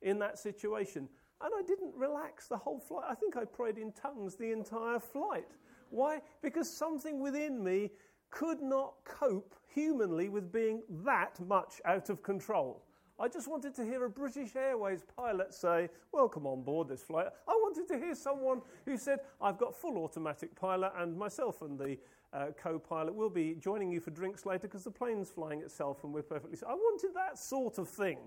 in 0.02 0.20
that 0.20 0.38
situation. 0.38 1.08
And 1.42 1.52
I 1.58 1.62
didn't 1.62 1.94
relax 1.96 2.48
the 2.48 2.58
whole 2.58 2.80
flight. 2.80 3.06
I 3.10 3.16
think 3.16 3.36
I 3.36 3.46
prayed 3.46 3.78
in 3.78 3.92
tongues 3.92 4.36
the 4.36 4.52
entire 4.52 5.00
flight. 5.00 5.56
Why? 5.90 6.22
Because 6.42 6.70
something 6.70 7.22
within 7.22 7.64
me 7.64 7.92
could 8.32 8.62
not 8.62 8.96
cope 9.06 9.56
humanly 9.74 10.30
with 10.30 10.52
being 10.52 10.82
that 11.04 11.40
much 11.46 11.82
out 11.86 12.10
of 12.10 12.24
control. 12.24 12.84
I 13.18 13.30
just 13.30 13.48
wanted 13.48 13.74
to 13.76 13.86
hear 13.86 14.04
a 14.04 14.10
British 14.10 14.58
Airways 14.58 15.04
pilot 15.16 15.54
say, 15.54 15.90
Welcome 16.12 16.46
on 16.46 16.64
board 16.64 16.90
this 16.90 17.02
flight. 17.02 17.28
I 17.48 17.52
wanted 17.52 17.88
to 17.88 17.98
hear 17.98 18.14
someone 18.14 18.62
who 18.86 18.98
said, 18.98 19.20
I've 19.42 19.58
got 19.58 19.74
full 19.74 19.98
automatic 19.98 20.54
pilot, 20.56 20.92
and 20.98 21.18
myself 21.18 21.62
and 21.62 21.80
the 21.80 21.98
uh, 22.34 22.48
co 22.62 22.78
pilot 22.78 23.16
will 23.16 23.30
be 23.30 23.56
joining 23.56 23.90
you 23.90 24.02
for 24.02 24.12
drinks 24.12 24.46
later 24.46 24.68
because 24.68 24.84
the 24.84 24.92
plane's 24.92 25.30
flying 25.30 25.62
itself 25.62 26.04
and 26.04 26.14
we're 26.14 26.24
perfectly. 26.24 26.58
I 26.68 26.74
wanted 26.74 27.12
that 27.16 27.38
sort 27.38 27.78
of 27.78 27.88
thing, 27.88 28.18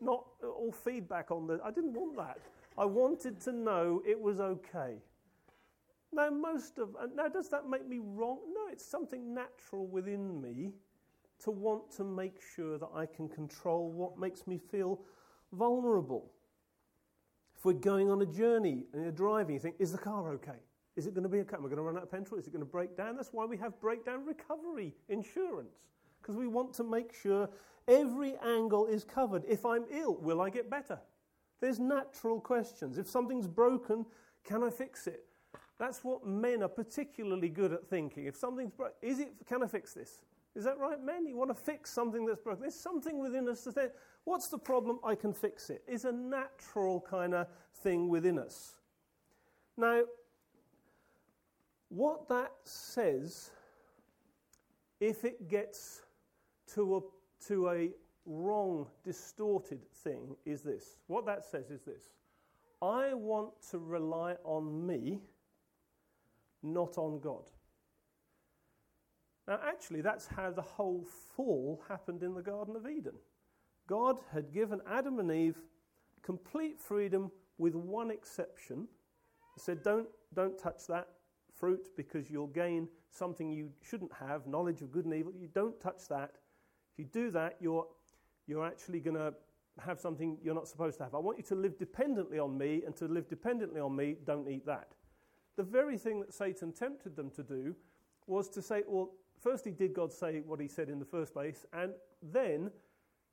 not 0.00 0.24
all 0.42 0.72
feedback 0.72 1.30
on 1.30 1.46
the. 1.46 1.60
I 1.64 1.70
didn't 1.70 1.94
want 1.94 2.16
that. 2.16 2.38
I 2.76 2.84
wanted 2.84 3.40
to 3.42 3.52
know 3.52 4.02
it 4.06 4.20
was 4.20 4.40
okay. 4.40 4.96
Now, 6.12 6.30
most 6.30 6.78
of. 6.78 6.96
Now, 7.14 7.28
does 7.28 7.48
that 7.50 7.68
make 7.68 7.86
me 7.86 7.98
wrong? 8.02 8.38
No, 8.52 8.72
it's 8.72 8.84
something 8.84 9.34
natural 9.34 9.86
within 9.86 10.40
me 10.40 10.72
to 11.44 11.50
want 11.50 11.90
to 11.92 12.04
make 12.04 12.40
sure 12.54 12.78
that 12.78 12.88
I 12.94 13.06
can 13.06 13.28
control 13.28 13.90
what 13.90 14.18
makes 14.18 14.46
me 14.46 14.58
feel 14.58 15.00
vulnerable. 15.52 16.32
If 17.56 17.64
we're 17.64 17.72
going 17.72 18.10
on 18.10 18.22
a 18.22 18.26
journey 18.26 18.84
and 18.92 19.02
you're 19.02 19.12
driving, 19.12 19.54
you 19.54 19.60
think, 19.60 19.76
is 19.78 19.92
the 19.92 19.98
car 19.98 20.32
okay? 20.34 20.60
Is 20.96 21.06
it 21.06 21.14
going 21.14 21.22
to 21.22 21.28
be 21.28 21.38
okay? 21.40 21.56
Am 21.56 21.60
I 21.60 21.68
going 21.68 21.76
to 21.76 21.82
run 21.82 21.96
out 21.96 22.02
of 22.04 22.10
petrol? 22.10 22.40
Is 22.40 22.46
it 22.46 22.52
going 22.52 22.64
to 22.64 22.70
break 22.70 22.96
down? 22.96 23.16
That's 23.16 23.32
why 23.32 23.44
we 23.44 23.56
have 23.58 23.80
breakdown 23.80 24.24
recovery 24.24 24.94
insurance, 25.08 25.76
because 26.20 26.36
we 26.36 26.48
want 26.48 26.72
to 26.74 26.84
make 26.84 27.14
sure 27.14 27.48
every 27.88 28.36
angle 28.44 28.86
is 28.86 29.02
covered. 29.02 29.42
If 29.48 29.64
I'm 29.66 29.84
ill, 29.90 30.16
will 30.20 30.40
I 30.40 30.50
get 30.50 30.70
better? 30.70 30.98
There's 31.60 31.80
natural 31.80 32.40
questions. 32.40 32.98
If 32.98 33.08
something's 33.08 33.48
broken, 33.48 34.06
can 34.44 34.62
I 34.62 34.70
fix 34.70 35.06
it? 35.06 35.24
That's 35.78 36.04
what 36.04 36.26
men 36.26 36.62
are 36.62 36.68
particularly 36.68 37.48
good 37.48 37.72
at 37.72 37.86
thinking. 37.86 38.26
If 38.26 38.36
something's 38.36 38.72
broken, 38.72 38.94
is 39.02 39.20
it, 39.20 39.32
can 39.48 39.62
I 39.62 39.66
fix 39.66 39.94
this? 39.94 40.20
Is 40.54 40.64
that 40.64 40.78
right, 40.78 41.00
men? 41.00 41.26
You 41.26 41.36
want 41.36 41.50
to 41.50 41.62
fix 41.62 41.90
something 41.90 42.26
that's 42.26 42.40
broken. 42.40 42.62
There's 42.62 42.74
something 42.74 43.20
within 43.20 43.48
us 43.48 43.62
that 43.62 43.74
says, 43.74 43.90
what's 44.24 44.48
the 44.48 44.58
problem? 44.58 44.98
I 45.04 45.14
can 45.14 45.32
fix 45.32 45.70
it. 45.70 45.82
It's 45.86 46.04
a 46.04 46.12
natural 46.12 47.00
kind 47.00 47.34
of 47.34 47.46
thing 47.82 48.08
within 48.08 48.38
us. 48.38 48.74
Now, 49.76 50.02
what 51.90 52.28
that 52.28 52.52
says, 52.64 53.50
if 55.00 55.24
it 55.24 55.48
gets 55.48 56.02
to 56.74 56.96
a, 56.96 57.00
to 57.46 57.68
a 57.70 57.90
wrong, 58.26 58.86
distorted 59.04 59.80
thing, 60.04 60.36
is 60.44 60.62
this. 60.62 60.96
What 61.06 61.26
that 61.26 61.44
says 61.44 61.70
is 61.70 61.82
this 61.82 62.10
I 62.82 63.14
want 63.14 63.50
to 63.70 63.78
rely 63.78 64.36
on 64.44 64.86
me, 64.86 65.20
not 66.62 66.98
on 66.98 67.20
God. 67.20 67.44
Now, 69.46 69.60
actually, 69.66 70.02
that's 70.02 70.26
how 70.26 70.50
the 70.50 70.62
whole 70.62 71.06
fall 71.34 71.82
happened 71.88 72.22
in 72.22 72.34
the 72.34 72.42
Garden 72.42 72.76
of 72.76 72.86
Eden. 72.86 73.14
God 73.86 74.18
had 74.30 74.52
given 74.52 74.80
Adam 74.86 75.18
and 75.18 75.32
Eve 75.32 75.56
complete 76.22 76.78
freedom 76.78 77.30
with 77.56 77.74
one 77.74 78.10
exception. 78.10 78.86
He 79.54 79.60
said, 79.60 79.82
Don't, 79.82 80.06
don't 80.34 80.58
touch 80.58 80.86
that 80.88 81.08
fruit 81.58 81.88
because 81.96 82.30
you'll 82.30 82.48
gain 82.48 82.88
something 83.10 83.50
you 83.50 83.70
shouldn't 83.82 84.12
have 84.12 84.46
knowledge 84.46 84.82
of 84.82 84.92
good 84.92 85.06
and 85.06 85.14
evil. 85.14 85.32
You 85.34 85.48
don't 85.48 85.80
touch 85.80 86.06
that. 86.10 86.32
If 86.98 87.04
you 87.04 87.10
do 87.12 87.30
that, 87.30 87.56
you're, 87.60 87.86
you're 88.48 88.66
actually 88.66 88.98
going 88.98 89.16
to 89.16 89.32
have 89.78 90.00
something 90.00 90.36
you're 90.42 90.54
not 90.54 90.66
supposed 90.66 90.98
to 90.98 91.04
have. 91.04 91.14
I 91.14 91.18
want 91.18 91.38
you 91.38 91.44
to 91.44 91.54
live 91.54 91.78
dependently 91.78 92.40
on 92.40 92.58
me, 92.58 92.82
and 92.84 92.96
to 92.96 93.06
live 93.06 93.28
dependently 93.28 93.80
on 93.80 93.94
me, 93.94 94.16
don't 94.24 94.48
eat 94.48 94.66
that. 94.66 94.96
The 95.56 95.62
very 95.62 95.96
thing 95.96 96.18
that 96.20 96.34
Satan 96.34 96.72
tempted 96.72 97.14
them 97.14 97.30
to 97.30 97.44
do 97.44 97.76
was 98.26 98.48
to 98.48 98.60
say, 98.62 98.82
Well, 98.88 99.12
firstly, 99.40 99.70
did 99.70 99.94
God 99.94 100.12
say 100.12 100.42
what 100.44 100.60
he 100.60 100.66
said 100.66 100.88
in 100.88 100.98
the 100.98 101.04
first 101.04 101.32
place? 101.32 101.64
And 101.72 101.92
then 102.20 102.72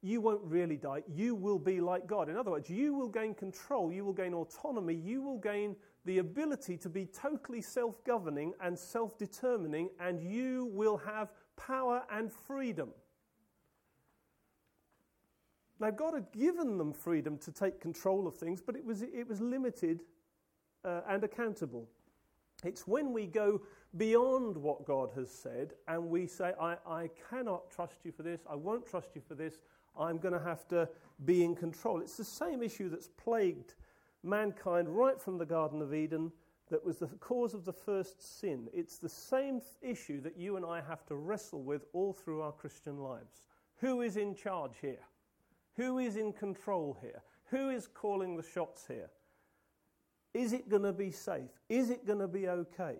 you 0.03 0.21
won't 0.21 0.43
really 0.43 0.77
die. 0.77 1.01
You 1.11 1.33
will 1.33 1.57
be 1.57 1.81
like 1.81 2.05
God. 2.05 2.29
In 2.29 2.37
other 2.37 2.51
words, 2.51 2.69
you 2.69 2.93
will 2.93 3.09
gain 3.09 3.33
control, 3.33 3.91
you 3.91 4.05
will 4.05 4.13
gain 4.13 4.35
autonomy, 4.35 4.93
you 4.93 5.23
will 5.23 5.39
gain 5.39 5.75
the 6.05 6.19
ability 6.19 6.77
to 6.77 6.89
be 6.89 7.07
totally 7.07 7.61
self 7.61 8.03
governing 8.03 8.53
and 8.61 8.77
self 8.77 9.17
determining, 9.17 9.89
and 9.99 10.21
you 10.21 10.69
will 10.71 10.97
have 10.97 11.31
power 11.57 12.03
and 12.11 12.31
freedom. 12.31 12.91
Now, 15.79 15.91
God 15.91 16.13
had 16.13 16.31
given 16.31 16.77
them 16.77 16.93
freedom 16.93 17.37
to 17.39 17.51
take 17.51 17.81
control 17.81 18.27
of 18.27 18.35
things, 18.35 18.61
but 18.61 18.75
it 18.75 18.85
was, 18.85 19.01
it 19.01 19.27
was 19.27 19.41
limited 19.41 20.03
uh, 20.85 21.01
and 21.07 21.23
accountable. 21.23 21.89
It's 22.63 22.87
when 22.87 23.11
we 23.11 23.27
go 23.27 23.61
beyond 23.97 24.55
what 24.55 24.85
God 24.85 25.11
has 25.15 25.29
said 25.29 25.73
and 25.87 26.09
we 26.09 26.27
say, 26.27 26.53
I, 26.59 26.77
I 26.87 27.09
cannot 27.29 27.69
trust 27.69 27.97
you 28.03 28.11
for 28.11 28.23
this, 28.23 28.41
I 28.49 28.55
won't 28.55 28.85
trust 28.85 29.09
you 29.15 29.21
for 29.27 29.35
this, 29.35 29.59
I'm 29.97 30.17
going 30.17 30.33
to 30.33 30.39
have 30.39 30.67
to 30.69 30.87
be 31.25 31.43
in 31.43 31.55
control. 31.55 32.01
It's 32.01 32.17
the 32.17 32.23
same 32.23 32.61
issue 32.61 32.89
that's 32.89 33.07
plagued 33.07 33.75
mankind 34.23 34.89
right 34.89 35.21
from 35.21 35.37
the 35.37 35.45
Garden 35.45 35.81
of 35.81 35.93
Eden 35.93 36.31
that 36.69 36.83
was 36.83 36.97
the 36.97 37.07
cause 37.07 37.53
of 37.53 37.63
the 37.63 37.73
first 37.73 38.39
sin. 38.39 38.67
It's 38.73 38.97
the 38.97 39.09
same 39.09 39.61
issue 39.81 40.19
that 40.21 40.37
you 40.37 40.57
and 40.57 40.65
I 40.65 40.81
have 40.81 41.05
to 41.07 41.15
wrestle 41.15 41.61
with 41.61 41.85
all 41.93 42.11
through 42.11 42.41
our 42.41 42.51
Christian 42.51 42.97
lives. 42.97 43.47
Who 43.77 44.01
is 44.01 44.17
in 44.17 44.33
charge 44.33 44.77
here? 44.81 45.05
Who 45.77 45.99
is 45.99 46.15
in 46.15 46.33
control 46.33 46.97
here? 47.01 47.21
Who 47.49 47.69
is 47.69 47.87
calling 47.87 48.35
the 48.35 48.43
shots 48.43 48.85
here? 48.87 49.09
Is 50.33 50.53
it 50.53 50.69
going 50.69 50.83
to 50.83 50.93
be 50.93 51.11
safe? 51.11 51.51
Is 51.69 51.89
it 51.89 52.05
going 52.05 52.19
to 52.19 52.27
be 52.27 52.47
okay? 52.47 52.95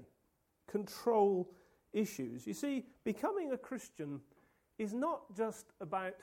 Control 0.70 1.52
issues. 1.94 2.46
You 2.46 2.54
see, 2.54 2.86
becoming 3.04 3.52
a 3.52 3.58
Christian 3.58 4.22
is 4.78 4.94
not 4.94 5.36
just 5.36 5.68
about 5.82 6.14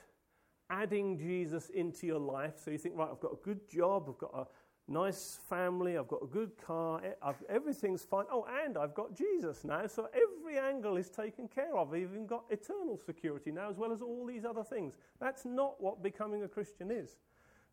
adding 0.70 1.18
Jesus 1.18 1.70
into 1.70 2.06
your 2.06 2.18
life. 2.18 2.54
So 2.62 2.70
you 2.70 2.78
think, 2.78 2.96
right, 2.96 3.08
I've 3.10 3.20
got 3.20 3.32
a 3.32 3.44
good 3.44 3.68
job, 3.68 4.06
I've 4.08 4.18
got 4.18 4.34
a 4.34 4.46
nice 4.92 5.38
family, 5.48 5.98
I've 5.98 6.08
got 6.08 6.22
a 6.22 6.26
good 6.26 6.52
car, 6.56 7.00
I've, 7.22 7.42
everything's 7.48 8.02
fine. 8.02 8.24
Oh, 8.30 8.46
and 8.64 8.78
I've 8.78 8.94
got 8.94 9.16
Jesus 9.16 9.64
now, 9.64 9.86
so 9.86 10.08
every 10.52 10.68
angle 10.68 10.96
is 10.96 11.08
taken 11.08 11.48
care 11.48 11.76
of. 11.76 11.92
I've 11.92 12.00
even 12.00 12.26
got 12.26 12.44
eternal 12.50 12.98
security 13.04 13.50
now, 13.50 13.70
as 13.70 13.76
well 13.76 13.92
as 13.92 14.02
all 14.02 14.26
these 14.26 14.44
other 14.44 14.64
things. 14.64 14.94
That's 15.20 15.44
not 15.44 15.80
what 15.80 16.02
becoming 16.02 16.42
a 16.42 16.48
Christian 16.48 16.90
is. 16.90 17.16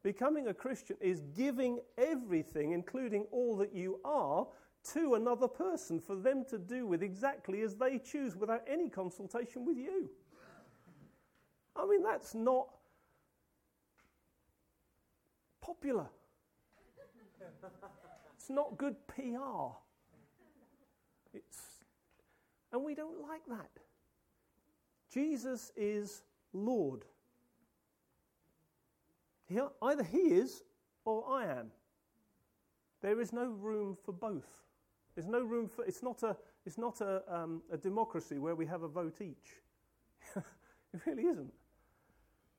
Becoming 0.03 0.47
a 0.47 0.53
Christian 0.53 0.95
is 1.01 1.21
giving 1.35 1.79
everything, 1.97 2.71
including 2.71 3.25
all 3.31 3.57
that 3.57 3.73
you 3.73 3.99
are, 4.05 4.47
to 4.93 5.15
another 5.15 5.47
person 5.47 5.99
for 5.99 6.15
them 6.15 6.45
to 6.49 6.57
do 6.57 6.85
with 6.85 7.03
exactly 7.03 7.61
as 7.61 7.75
they 7.75 7.99
choose 7.99 8.35
without 8.35 8.63
any 8.67 8.89
consultation 8.89 9.65
with 9.65 9.77
you. 9.77 10.09
I 11.75 11.85
mean, 11.85 12.01
that's 12.01 12.33
not 12.33 12.67
popular. 15.61 16.07
it's 18.35 18.49
not 18.49 18.77
good 18.77 18.95
PR. 19.07 19.75
It's, 21.33 21.68
and 22.71 22.83
we 22.83 22.95
don't 22.95 23.21
like 23.21 23.45
that. 23.47 23.69
Jesus 25.11 25.71
is 25.75 26.23
Lord. 26.53 27.05
He, 29.47 29.59
either 29.81 30.03
he 30.03 30.17
is 30.17 30.63
or 31.05 31.27
I 31.27 31.45
am. 31.45 31.71
There 33.01 33.19
is 33.19 33.33
no 33.33 33.45
room 33.45 33.97
for 34.05 34.11
both. 34.11 34.63
There's 35.15 35.27
no 35.27 35.41
room 35.41 35.67
for. 35.67 35.83
It's 35.85 36.03
not 36.03 36.21
a. 36.23 36.35
It's 36.65 36.77
not 36.77 37.01
a, 37.01 37.23
um, 37.33 37.63
a 37.71 37.77
democracy 37.77 38.37
where 38.37 38.55
we 38.55 38.65
have 38.67 38.83
a 38.83 38.87
vote 38.87 39.21
each. 39.21 39.55
it 40.35 41.01
really 41.05 41.23
isn't. 41.23 41.51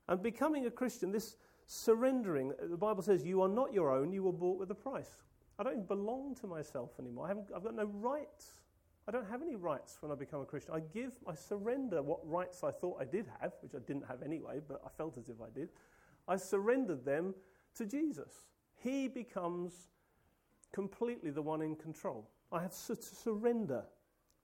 And 0.08 0.22
becoming 0.22 0.66
a 0.66 0.70
Christian, 0.70 1.12
this 1.12 1.36
surrendering, 1.66 2.52
the 2.60 2.76
Bible 2.76 3.02
says, 3.02 3.24
"You 3.24 3.42
are 3.42 3.48
not 3.48 3.72
your 3.72 3.92
own. 3.92 4.12
You 4.12 4.24
were 4.24 4.32
bought 4.32 4.58
with 4.58 4.70
a 4.70 4.74
price." 4.74 5.22
I 5.60 5.62
don't 5.62 5.86
belong 5.86 6.34
to 6.36 6.46
myself 6.46 6.92
anymore. 6.98 7.26
I 7.26 7.28
haven't, 7.28 7.48
I've 7.54 7.62
got 7.62 7.74
no 7.74 7.84
rights. 7.84 8.59
I 9.08 9.12
don't 9.12 9.28
have 9.28 9.42
any 9.42 9.56
rights 9.56 9.98
when 10.00 10.12
I 10.12 10.14
become 10.14 10.40
a 10.40 10.44
Christian. 10.44 10.74
I 10.74 10.80
give, 10.80 11.12
I 11.26 11.34
surrender 11.34 12.02
what 12.02 12.20
rights 12.28 12.62
I 12.62 12.70
thought 12.70 12.98
I 13.00 13.04
did 13.04 13.26
have, 13.40 13.52
which 13.60 13.74
I 13.74 13.78
didn't 13.86 14.06
have 14.06 14.22
anyway, 14.22 14.60
but 14.66 14.80
I 14.84 14.88
felt 14.96 15.16
as 15.18 15.28
if 15.28 15.36
I 15.40 15.50
did. 15.54 15.70
I 16.28 16.36
surrendered 16.36 17.04
them 17.04 17.34
to 17.76 17.86
Jesus. 17.86 18.46
He 18.76 19.08
becomes 19.08 19.88
completely 20.72 21.30
the 21.30 21.42
one 21.42 21.62
in 21.62 21.76
control. 21.76 22.30
I 22.52 22.62
have 22.62 22.70
to 22.86 22.96
surrender 22.96 23.84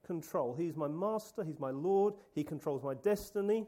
control. 0.05 0.55
He's 0.55 0.77
my 0.77 0.89
master, 0.89 1.45
He's 1.45 1.59
my 1.59 1.71
Lord, 1.71 2.15
He 2.35 2.45
controls 2.45 2.83
my 2.83 2.95
destiny. 2.95 3.67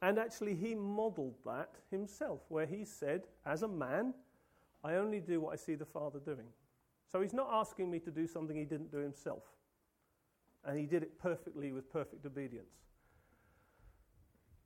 And 0.00 0.18
actually, 0.18 0.54
He 0.54 0.74
modeled 0.74 1.36
that 1.46 1.70
Himself, 1.90 2.40
where 2.48 2.66
He 2.66 2.84
said, 2.84 3.22
as 3.46 3.62
a 3.62 3.68
man, 3.68 4.14
I 4.84 4.94
only 4.94 5.20
do 5.20 5.40
what 5.40 5.52
I 5.52 5.56
see 5.56 5.76
the 5.76 5.86
Father 5.86 6.18
doing. 6.18 6.48
So 7.12 7.20
He's 7.20 7.34
not 7.34 7.48
asking 7.52 7.90
me 7.90 8.00
to 8.00 8.10
do 8.10 8.26
something 8.26 8.56
He 8.56 8.64
didn't 8.64 8.90
do 8.90 8.96
Himself. 8.96 9.44
And 10.64 10.78
He 10.78 10.86
did 10.86 11.02
it 11.02 11.20
perfectly 11.20 11.70
with 11.70 11.92
perfect 11.92 12.26
obedience. 12.26 12.72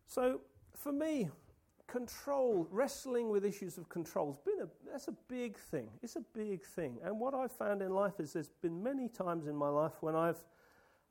So, 0.07 0.41
for 0.73 0.93
me, 0.93 1.29
control, 1.88 2.69
wrestling 2.71 3.29
with 3.29 3.45
issues 3.45 3.76
of 3.76 3.88
control, 3.88 4.29
has 4.29 4.38
been 4.38 4.61
a, 4.62 4.69
that's 4.91 5.09
a 5.09 5.15
big 5.29 5.59
thing. 5.59 5.88
It's 6.03 6.17
a 6.17 6.25
big 6.33 6.65
thing. 6.65 6.99
And 7.05 7.19
what 7.19 7.35
I've 7.35 7.53
found 7.53 7.83
in 7.83 7.91
life 7.91 8.21
is 8.21 8.33
there's 8.33 8.49
been 8.62 8.83
many 8.83 9.09
times 9.09 9.49
in 9.49 9.57
my 9.57 9.69
life 9.69 9.95
when 10.00 10.15
I've 10.15 10.45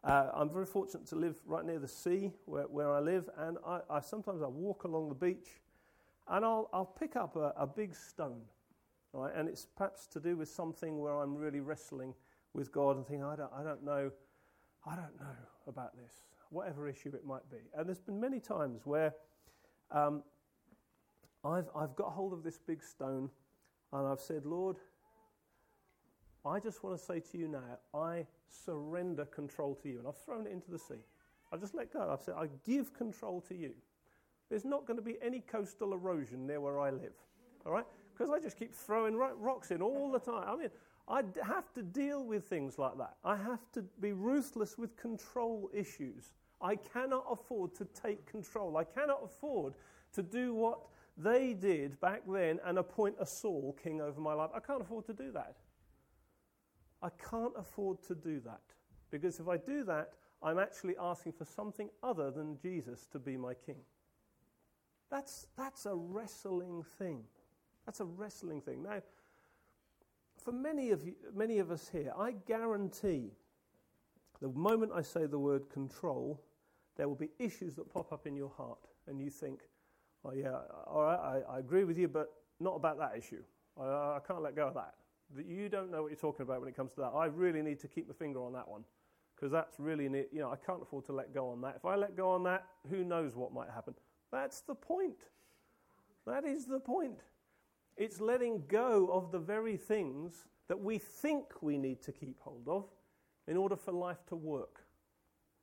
Uh, 0.06 0.30
I'm 0.40 0.52
very 0.52 0.68
fortunate 0.68 1.08
to 1.08 1.16
live 1.16 1.36
right 1.48 1.66
near 1.66 1.80
the 1.80 1.88
sea 1.88 2.32
where, 2.46 2.68
where 2.70 2.92
I 2.94 3.00
live, 3.00 3.28
and 3.38 3.58
I, 3.66 3.80
I 3.90 4.02
sometimes 4.02 4.42
I 4.44 4.48
walk 4.48 4.84
along 4.84 5.10
the 5.10 5.16
beach, 5.16 5.50
and 6.28 6.46
I'll, 6.46 6.70
I'll 6.72 6.94
pick 7.00 7.16
up 7.16 7.36
a, 7.36 7.54
a 7.58 7.66
big 7.66 7.96
stone, 7.96 8.42
right? 9.16 9.34
And 9.36 9.48
it's 9.48 9.66
perhaps 9.66 10.08
to 10.08 10.20
do 10.20 10.36
with 10.36 10.50
something 10.50 11.00
where 11.00 11.20
I'm 11.20 11.36
really 11.36 11.62
wrestling 11.62 12.14
with 12.54 12.72
God 12.72 12.98
and 12.98 13.06
thinking, 13.06 13.24
I 13.24 13.36
don't, 13.36 13.52
I 13.58 13.64
don't 13.64 13.84
know, 13.84 14.12
I 14.86 14.96
don't 14.96 15.20
know 15.20 15.36
about 15.68 15.96
this, 15.96 16.14
whatever 16.50 16.88
issue 16.88 17.10
it 17.14 17.26
might 17.26 17.50
be. 17.50 17.58
And 17.76 17.88
there's 17.88 18.00
been 18.00 18.20
many 18.20 18.40
times 18.40 18.82
where 18.86 19.14
um, 19.92 20.24
I've, 21.44 21.70
I've 21.76 21.96
got 21.96 22.12
hold 22.12 22.34
of 22.34 22.44
this 22.44 22.58
big 22.58 22.84
stone, 22.84 23.30
and 23.94 24.08
I've 24.08 24.20
said, 24.20 24.46
Lord, 24.46 24.78
I 26.46 26.60
just 26.60 26.84
want 26.84 26.98
to 26.98 27.04
say 27.04 27.20
to 27.32 27.38
you 27.38 27.48
now, 27.48 27.80
I 28.00 28.26
surrender 28.50 29.26
control 29.26 29.76
to 29.82 29.90
you. 29.90 30.00
And 30.00 30.08
I've 30.08 30.18
thrown 30.18 30.46
it 30.46 30.52
into 30.52 30.70
the 30.70 30.78
sea. 30.78 31.04
I've 31.52 31.60
just 31.60 31.74
let 31.74 31.92
go. 31.92 32.10
I've 32.12 32.22
said, 32.22 32.36
I 32.38 32.48
give 32.66 32.94
control 32.94 33.42
to 33.48 33.56
you. 33.56 33.72
There's 34.50 34.66
not 34.66 34.86
going 34.86 34.98
to 34.98 35.04
be 35.04 35.18
any 35.24 35.40
coastal 35.40 35.94
erosion 35.94 36.46
near 36.46 36.62
where 36.62 36.80
I 36.80 36.92
live. 36.92 37.14
All 37.66 37.72
right? 37.72 37.86
Because 38.16 38.32
I 38.32 38.40
just 38.40 38.58
keep 38.58 38.74
throwing 38.74 39.16
rocks 39.16 39.72
in 39.72 39.82
all 39.82 40.12
the 40.12 40.20
time. 40.20 40.46
I 40.48 40.56
mean, 40.56 40.70
I 41.08 41.22
have 41.44 41.74
to 41.74 41.84
deal 41.84 42.24
with 42.24 42.46
things 42.46 42.80
like 42.80 42.98
that. 42.98 43.16
I 43.24 43.36
have 43.36 43.72
to 43.74 43.84
be 44.00 44.14
ruthless 44.14 44.78
with 44.78 44.96
control 44.96 45.70
issues. 45.74 46.32
I 46.62 46.78
cannot 46.78 47.26
afford 47.30 47.76
to 47.76 47.86
take 47.86 48.26
control. 48.26 48.78
I 48.78 48.86
cannot 48.86 49.22
afford 49.24 49.74
to 50.14 50.24
do 50.24 50.54
what 50.54 50.80
they 51.18 51.54
did 51.54 52.00
back 52.00 52.22
then 52.28 52.60
and 52.66 52.78
appoint 52.78 53.16
a 53.20 53.26
Saul 53.26 53.76
king 53.82 54.02
over 54.02 54.20
my 54.20 54.34
life. 54.34 54.52
I 54.56 54.60
can't 54.60 54.82
afford 54.82 55.06
to 55.08 55.14
do 55.14 55.32
that. 55.34 55.56
I 57.02 57.10
can't 57.30 57.54
afford 57.58 58.02
to 58.08 58.16
do 58.16 58.40
that. 58.46 58.62
Because 59.12 59.40
if 59.40 59.48
I 59.48 59.58
do 59.58 59.84
that, 59.84 60.14
I'm 60.42 60.58
actually 60.58 60.96
asking 61.00 61.34
for 61.34 61.46
something 61.46 61.90
other 62.02 62.32
than 62.32 62.58
Jesus 62.62 63.06
to 63.12 63.20
be 63.20 63.38
my 63.38 63.54
king. 63.54 63.78
That's, 65.12 65.48
that's 65.56 65.86
a 65.86 65.96
wrestling 65.96 66.84
thing. 66.98 67.24
That's 67.86 68.00
a 68.00 68.06
wrestling 68.06 68.62
thing. 68.62 68.84
Now, 68.84 69.02
for 70.44 70.52
many 70.52 70.92
of, 70.92 71.06
you, 71.06 71.16
many 71.36 71.60
of 71.60 71.72
us 71.72 71.90
here, 71.92 72.12
I 72.18 72.34
guarantee 72.48 73.32
the 74.42 74.50
moment 74.50 74.92
I 74.94 75.02
say 75.02 75.26
the 75.26 75.40
word 75.40 75.70
control, 75.70 76.42
there 76.98 77.08
will 77.08 77.16
be 77.16 77.30
issues 77.40 77.76
that 77.76 77.92
pop 77.92 78.12
up 78.12 78.28
in 78.28 78.36
your 78.36 78.52
heart, 78.58 78.80
and 79.08 79.20
you 79.20 79.30
think, 79.30 79.62
oh, 80.24 80.34
yeah, 80.34 80.58
all 80.88 81.04
right, 81.04 81.42
I, 81.50 81.56
I 81.56 81.60
agree 81.60 81.84
with 81.84 81.98
you, 81.98 82.08
but 82.08 82.34
not 82.60 82.76
about 82.76 82.98
that 83.00 83.14
issue. 83.18 83.44
I, 83.80 83.84
I 83.84 84.20
can't 84.28 84.42
let 84.42 84.56
go 84.56 84.68
of 84.68 84.74
that 84.76 84.96
that 85.34 85.46
you 85.46 85.70
don't 85.70 85.92
know 85.92 86.04
what 86.04 86.12
you're 86.12 86.20
talking 86.20 86.44
about 86.44 86.60
when 86.60 86.70
it 86.70 86.76
comes 86.76 86.92
to 86.94 87.02
that. 87.02 87.12
I 87.16 87.26
really 87.26 87.62
need 87.62 87.80
to 87.80 87.88
keep 87.88 88.08
my 88.08 88.14
finger 88.14 88.44
on 88.44 88.54
that 88.54 88.68
one 88.68 88.84
because 89.36 89.52
that's 89.52 89.80
really, 89.80 90.08
neat. 90.08 90.28
you 90.32 90.40
know, 90.40 90.52
I 90.52 90.56
can't 90.56 90.82
afford 90.82 91.06
to 91.06 91.14
let 91.14 91.34
go 91.34 91.50
on 91.50 91.62
that. 91.62 91.76
If 91.76 91.86
I 91.86 91.96
let 91.96 92.16
go 92.16 92.30
on 92.30 92.44
that, 92.44 92.66
who 92.90 93.04
knows 93.04 93.36
what 93.36 93.54
might 93.54 93.70
happen? 93.70 93.96
That's 94.32 94.62
the 94.62 94.76
point. 94.76 95.26
That 96.26 96.46
is 96.46 96.66
the 96.66 96.80
point. 96.80 97.20
It's 97.98 98.20
letting 98.20 98.64
go 98.68 99.08
of 99.12 99.32
the 99.32 99.40
very 99.40 99.78
things 99.78 100.46
that 100.68 100.80
we 100.80 100.98
think 100.98 101.46
we 101.62 101.78
need 101.78 102.02
to 102.04 102.12
keep 102.12 102.40
hold 102.42 102.68
of 102.68 102.86
in 103.48 103.58
order 103.58 103.76
for 103.76 103.92
life 103.92 104.26
to 104.28 104.36
work. 104.36 104.82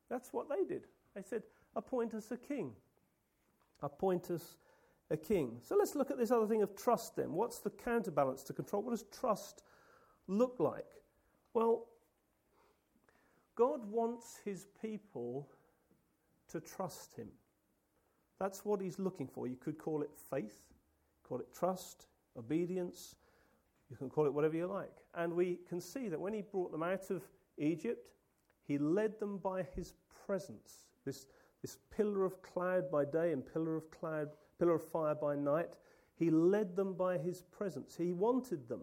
That's 0.08 0.32
what 0.32 0.48
they 0.48 0.64
did. 0.64 0.86
They 1.14 1.22
said, 1.22 1.42
appoint 1.76 2.14
us 2.14 2.30
a 2.30 2.36
king. 2.36 2.72
Appoint 3.82 4.30
us 4.30 4.56
a 5.10 5.16
king. 5.16 5.58
So 5.62 5.76
let's 5.76 5.94
look 5.94 6.10
at 6.10 6.18
this 6.18 6.30
other 6.30 6.46
thing 6.46 6.62
of 6.62 6.76
trust 6.76 7.16
then. 7.16 7.32
What's 7.32 7.58
the 7.58 7.70
counterbalance 7.70 8.42
to 8.44 8.52
control? 8.52 8.82
What 8.82 8.92
does 8.92 9.04
trust 9.18 9.62
look 10.26 10.56
like? 10.58 10.86
Well, 11.52 11.86
God 13.54 13.84
wants 13.90 14.40
his 14.44 14.66
people 14.80 15.48
to 16.50 16.60
trust 16.60 17.14
him. 17.14 17.28
That's 18.38 18.64
what 18.64 18.80
he's 18.80 18.98
looking 18.98 19.26
for. 19.26 19.46
You 19.46 19.56
could 19.56 19.78
call 19.78 20.02
it 20.02 20.10
faith, 20.30 20.60
call 21.28 21.38
it 21.38 21.52
trust, 21.54 22.06
obedience. 22.38 23.16
You 23.90 23.96
can 23.96 24.08
call 24.08 24.26
it 24.26 24.32
whatever 24.32 24.56
you 24.56 24.66
like. 24.66 24.92
And 25.14 25.34
we 25.34 25.58
can 25.68 25.80
see 25.80 26.08
that 26.08 26.20
when 26.20 26.32
he 26.32 26.42
brought 26.42 26.72
them 26.72 26.82
out 26.82 27.10
of 27.10 27.22
Egypt, 27.58 28.12
he 28.66 28.78
led 28.78 29.18
them 29.20 29.38
by 29.38 29.66
his 29.74 29.94
presence. 30.26 30.84
This, 31.04 31.26
this 31.60 31.78
pillar 31.94 32.24
of 32.24 32.40
cloud 32.42 32.90
by 32.90 33.04
day 33.04 33.32
and 33.32 33.44
pillar 33.44 33.76
of 33.76 33.90
cloud 33.90 34.30
pillar 34.58 34.74
of 34.74 34.82
fire 34.82 35.14
by 35.14 35.34
night. 35.34 35.70
He 36.14 36.30
led 36.30 36.76
them 36.76 36.94
by 36.94 37.18
his 37.18 37.42
presence. 37.42 37.96
He 37.96 38.12
wanted 38.12 38.68
them 38.68 38.82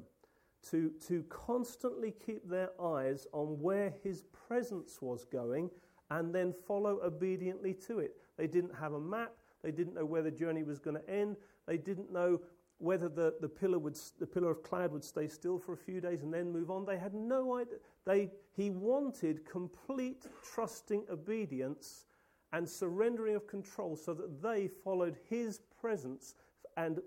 to, 0.69 0.91
to 1.07 1.23
constantly 1.29 2.13
keep 2.25 2.47
their 2.49 2.69
eyes 2.81 3.27
on 3.31 3.59
where 3.61 3.93
his 4.03 4.23
presence 4.47 5.01
was 5.01 5.23
going 5.23 5.69
and 6.11 6.35
then 6.35 6.53
follow 6.67 6.99
obediently 7.03 7.73
to 7.73 7.99
it. 7.99 8.17
They 8.37 8.47
didn't 8.47 8.75
have 8.75 8.93
a 8.93 8.99
map. 8.99 9.31
They 9.63 9.71
didn't 9.71 9.93
know 9.93 10.05
where 10.05 10.21
the 10.21 10.31
journey 10.31 10.63
was 10.63 10.79
going 10.79 10.97
to 10.97 11.09
end. 11.09 11.37
They 11.65 11.77
didn't 11.77 12.11
know 12.11 12.41
whether 12.79 13.09
the, 13.09 13.35
the, 13.41 13.47
pillar 13.47 13.77
would, 13.77 13.97
the 14.19 14.25
pillar 14.25 14.51
of 14.51 14.63
cloud 14.63 14.91
would 14.91 15.03
stay 15.03 15.27
still 15.27 15.59
for 15.59 15.73
a 15.73 15.77
few 15.77 16.01
days 16.01 16.23
and 16.23 16.33
then 16.33 16.51
move 16.51 16.71
on. 16.71 16.85
They 16.85 16.97
had 16.97 17.13
no 17.13 17.57
idea. 17.57 17.75
They, 18.05 18.31
he 18.55 18.71
wanted 18.71 19.45
complete 19.45 20.25
trusting 20.53 21.03
obedience 21.11 22.05
and 22.53 22.67
surrendering 22.67 23.35
of 23.35 23.47
control 23.47 23.95
so 23.95 24.13
that 24.13 24.41
they 24.41 24.69
followed 24.83 25.17
his 25.29 25.59
presence 25.79 26.35
and 26.77 26.99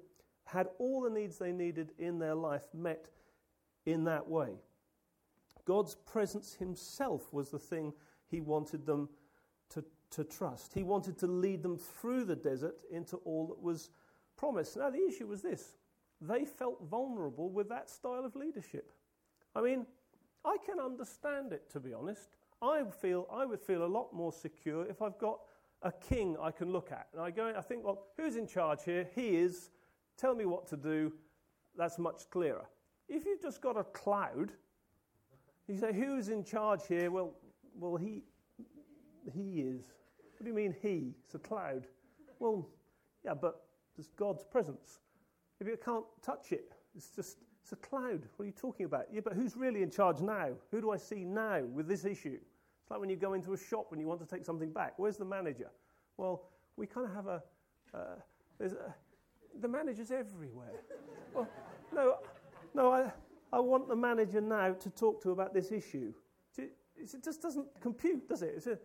had 0.44 0.68
all 0.78 1.00
the 1.00 1.10
needs 1.10 1.38
they 1.38 1.52
needed 1.52 1.92
in 1.98 2.18
their 2.18 2.34
life 2.34 2.66
met 2.74 3.08
in 3.86 4.04
that 4.04 4.28
way. 4.28 4.50
God's 5.64 5.94
presence 5.94 6.54
himself 6.54 7.32
was 7.32 7.50
the 7.50 7.58
thing 7.58 7.92
he 8.28 8.40
wanted 8.40 8.84
them 8.84 9.08
to, 9.70 9.84
to 10.10 10.24
trust. 10.24 10.74
He 10.74 10.82
wanted 10.82 11.18
to 11.18 11.26
lead 11.26 11.62
them 11.62 11.78
through 11.78 12.24
the 12.24 12.36
desert 12.36 12.82
into 12.90 13.16
all 13.18 13.46
that 13.48 13.62
was 13.62 13.90
promised. 14.42 14.76
Now, 14.76 14.90
the 14.90 15.06
issue 15.06 15.28
was 15.28 15.40
this 15.40 15.74
they 16.20 16.44
felt 16.44 16.78
vulnerable 16.90 17.48
with 17.48 17.68
that 17.68 17.88
style 17.88 18.24
of 18.24 18.34
leadership. 18.34 18.92
I 19.54 19.60
mean, 19.60 19.86
I 20.44 20.56
can 20.66 20.80
understand 20.80 21.52
it, 21.52 21.70
to 21.70 21.80
be 21.80 21.94
honest. 21.94 22.30
I 22.60 22.82
feel 23.00 23.28
I 23.32 23.44
would 23.44 23.60
feel 23.60 23.84
a 23.84 23.86
lot 23.86 24.12
more 24.12 24.32
secure 24.32 24.84
if 24.86 25.00
I've 25.00 25.18
got 25.18 25.38
a 25.82 25.92
king 25.92 26.36
I 26.40 26.50
can 26.50 26.72
look 26.72 26.90
at. 26.90 27.06
And 27.12 27.22
I 27.22 27.30
go, 27.30 27.52
I 27.56 27.60
think, 27.60 27.84
well, 27.84 28.06
who's 28.16 28.36
in 28.36 28.46
charge 28.48 28.84
here? 28.84 29.08
He 29.14 29.36
is. 29.36 29.70
Tell 30.16 30.34
me 30.34 30.44
what 30.44 30.66
to 30.68 30.76
do. 30.76 31.12
That's 31.76 31.98
much 31.98 32.28
clearer. 32.30 32.64
If 33.08 33.24
you've 33.24 33.42
just 33.42 33.60
got 33.60 33.76
a 33.76 33.84
cloud, 33.84 34.52
you 35.68 35.78
say, 35.78 35.92
who's 35.92 36.28
in 36.28 36.44
charge 36.44 36.86
here? 36.88 37.10
Well, 37.10 37.32
well, 37.76 37.96
he, 37.96 38.22
he 39.32 39.60
is. 39.60 39.82
What 40.36 40.44
do 40.44 40.48
you 40.48 40.54
mean 40.54 40.74
he? 40.82 41.14
It's 41.24 41.34
a 41.34 41.38
cloud. 41.38 41.86
Well, 42.38 42.68
yeah, 43.24 43.34
but 43.34 43.62
there's 43.96 44.08
God's 44.16 44.44
presence. 44.44 45.00
If 45.60 45.66
you 45.66 45.76
can't 45.82 46.04
touch 46.22 46.52
it, 46.52 46.72
it's 46.94 47.10
just 47.10 47.38
it's 47.62 47.72
a 47.72 47.76
cloud. 47.76 48.22
What 48.36 48.44
are 48.44 48.46
you 48.46 48.52
talking 48.52 48.86
about? 48.86 49.06
Yeah, 49.12 49.20
but 49.22 49.34
who's 49.34 49.56
really 49.56 49.82
in 49.82 49.90
charge 49.90 50.20
now? 50.20 50.50
Who 50.70 50.80
do 50.80 50.90
I 50.90 50.96
see 50.96 51.24
now 51.24 51.62
with 51.62 51.86
this 51.86 52.04
issue? 52.04 52.38
It's 52.82 52.90
like 52.90 52.98
when 52.98 53.08
you 53.08 53.16
go 53.16 53.34
into 53.34 53.52
a 53.52 53.58
shop 53.58 53.88
and 53.92 54.00
you 54.00 54.06
want 54.06 54.20
to 54.20 54.26
take 54.26 54.44
something 54.44 54.72
back. 54.72 54.94
Where's 54.96 55.16
the 55.16 55.24
manager? 55.24 55.70
Well, 56.16 56.42
we 56.76 56.86
kind 56.86 57.06
of 57.06 57.14
have 57.14 57.26
a. 57.26 57.42
Uh, 57.94 58.16
there's 58.58 58.72
a, 58.72 58.94
the 59.60 59.68
manager's 59.68 60.10
everywhere. 60.10 60.72
well, 61.34 61.48
no, 61.94 62.16
no, 62.74 62.92
I, 62.92 63.12
I 63.52 63.60
want 63.60 63.88
the 63.88 63.96
manager 63.96 64.40
now 64.40 64.72
to 64.72 64.90
talk 64.90 65.22
to 65.22 65.30
about 65.30 65.54
this 65.54 65.70
issue. 65.70 66.12
It 66.56 67.24
just 67.24 67.42
doesn't 67.42 67.66
compute, 67.80 68.28
does 68.28 68.42
it? 68.42 68.64
A, 68.66 68.78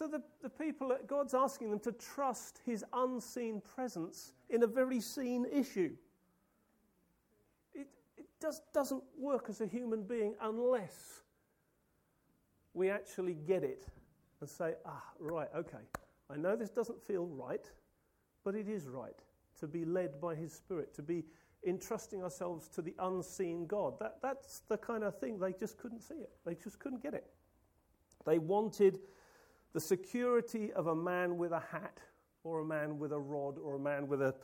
so 0.00 0.06
the, 0.06 0.22
the 0.42 0.48
people, 0.48 0.96
God's 1.06 1.34
asking 1.34 1.68
them 1.68 1.80
to 1.80 1.92
trust 1.92 2.60
his 2.64 2.82
unseen 2.94 3.60
presence 3.60 4.32
in 4.48 4.62
a 4.62 4.66
very 4.66 4.98
seen 4.98 5.44
issue. 5.52 5.90
It, 7.74 7.86
it 8.16 8.24
just 8.40 8.62
doesn't 8.72 9.02
work 9.18 9.50
as 9.50 9.60
a 9.60 9.66
human 9.66 10.04
being 10.04 10.36
unless 10.40 11.20
we 12.72 12.88
actually 12.88 13.34
get 13.34 13.62
it 13.62 13.88
and 14.40 14.48
say, 14.48 14.72
ah, 14.86 15.02
right, 15.18 15.48
okay, 15.54 15.84
I 16.30 16.38
know 16.38 16.56
this 16.56 16.70
doesn't 16.70 17.06
feel 17.06 17.26
right, 17.26 17.70
but 18.42 18.54
it 18.54 18.70
is 18.70 18.86
right 18.86 19.20
to 19.58 19.66
be 19.66 19.84
led 19.84 20.18
by 20.18 20.34
His 20.34 20.54
Spirit, 20.54 20.94
to 20.94 21.02
be 21.02 21.24
entrusting 21.66 22.22
ourselves 22.22 22.68
to 22.68 22.80
the 22.80 22.94
unseen 23.00 23.66
God. 23.66 23.98
That, 24.00 24.16
that's 24.22 24.62
the 24.66 24.78
kind 24.78 25.04
of 25.04 25.18
thing 25.18 25.38
they 25.38 25.52
just 25.52 25.76
couldn't 25.76 26.00
see 26.00 26.14
it. 26.14 26.30
They 26.46 26.54
just 26.54 26.78
couldn't 26.78 27.02
get 27.02 27.12
it. 27.12 27.26
They 28.24 28.38
wanted 28.38 29.00
the 29.72 29.80
security 29.80 30.72
of 30.72 30.86
a 30.88 30.94
man 30.94 31.36
with 31.36 31.52
a 31.52 31.60
hat 31.60 31.98
or 32.44 32.60
a 32.60 32.64
man 32.64 32.98
with 32.98 33.12
a 33.12 33.18
rod 33.18 33.58
or 33.58 33.76
a 33.76 33.78
man 33.78 34.08
with 34.08 34.22
a 34.22 34.34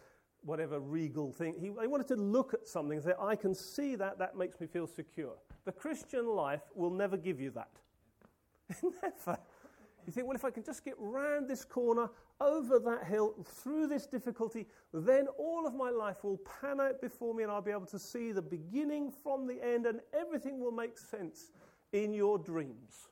whatever 0.42 0.78
regal 0.78 1.32
thing. 1.32 1.54
He, 1.58 1.70
they 1.70 1.86
wanted 1.86 2.06
to 2.08 2.16
look 2.16 2.54
at 2.54 2.66
something 2.66 2.98
and 2.98 3.04
say, 3.04 3.14
I 3.20 3.34
can 3.34 3.54
see 3.54 3.96
that, 3.96 4.18
that 4.18 4.36
makes 4.36 4.60
me 4.60 4.66
feel 4.66 4.86
secure. 4.86 5.34
The 5.64 5.72
Christian 5.72 6.26
life 6.26 6.62
will 6.74 6.90
never 6.90 7.16
give 7.16 7.40
you 7.40 7.50
that. 7.50 7.70
Never. 9.02 9.38
You 10.06 10.12
think, 10.12 10.28
well, 10.28 10.36
if 10.36 10.44
I 10.44 10.50
can 10.50 10.62
just 10.62 10.84
get 10.84 10.94
round 10.98 11.48
this 11.48 11.64
corner, 11.64 12.08
over 12.40 12.78
that 12.78 13.04
hill, 13.04 13.34
through 13.44 13.86
this 13.88 14.06
difficulty, 14.06 14.66
then 14.92 15.26
all 15.38 15.66
of 15.66 15.74
my 15.74 15.90
life 15.90 16.22
will 16.22 16.38
pan 16.60 16.80
out 16.80 17.00
before 17.00 17.34
me 17.34 17.42
and 17.42 17.50
I'll 17.50 17.62
be 17.62 17.70
able 17.70 17.86
to 17.86 17.98
see 17.98 18.30
the 18.30 18.42
beginning 18.42 19.10
from 19.10 19.46
the 19.46 19.62
end 19.64 19.86
and 19.86 20.00
everything 20.12 20.60
will 20.60 20.72
make 20.72 20.98
sense 20.98 21.50
in 21.92 22.12
your 22.12 22.38
dreams. 22.38 23.08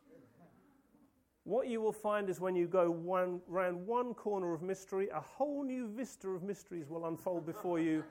What 1.45 1.69
you 1.69 1.81
will 1.81 1.93
find 1.93 2.31
is 2.31 2.41
when 2.41 2.57
you 2.57 2.67
go 2.67 2.91
one, 2.91 3.41
round 3.47 3.87
one 3.87 4.15
corner 4.15 4.55
of 4.55 4.63
mystery, 4.63 5.09
a 5.15 5.21
whole 5.21 5.63
new 5.63 5.89
vista 5.89 6.29
of 6.29 6.43
mysteries 6.43 6.89
will 6.89 7.07
unfold 7.07 7.45
before 7.45 7.79
you, 7.79 8.03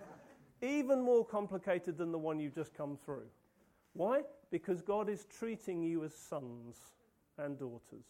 even 0.61 1.01
more 1.01 1.25
complicated 1.25 1.97
than 1.97 2.11
the 2.11 2.17
one 2.17 2.39
you've 2.39 2.53
just 2.53 2.75
come 2.75 2.95
through. 3.03 3.25
Why? 3.93 4.21
Because 4.51 4.81
God 4.81 5.09
is 5.09 5.25
treating 5.25 5.81
you 5.81 6.03
as 6.03 6.13
sons 6.13 6.77
and 7.39 7.57
daughters, 7.57 8.05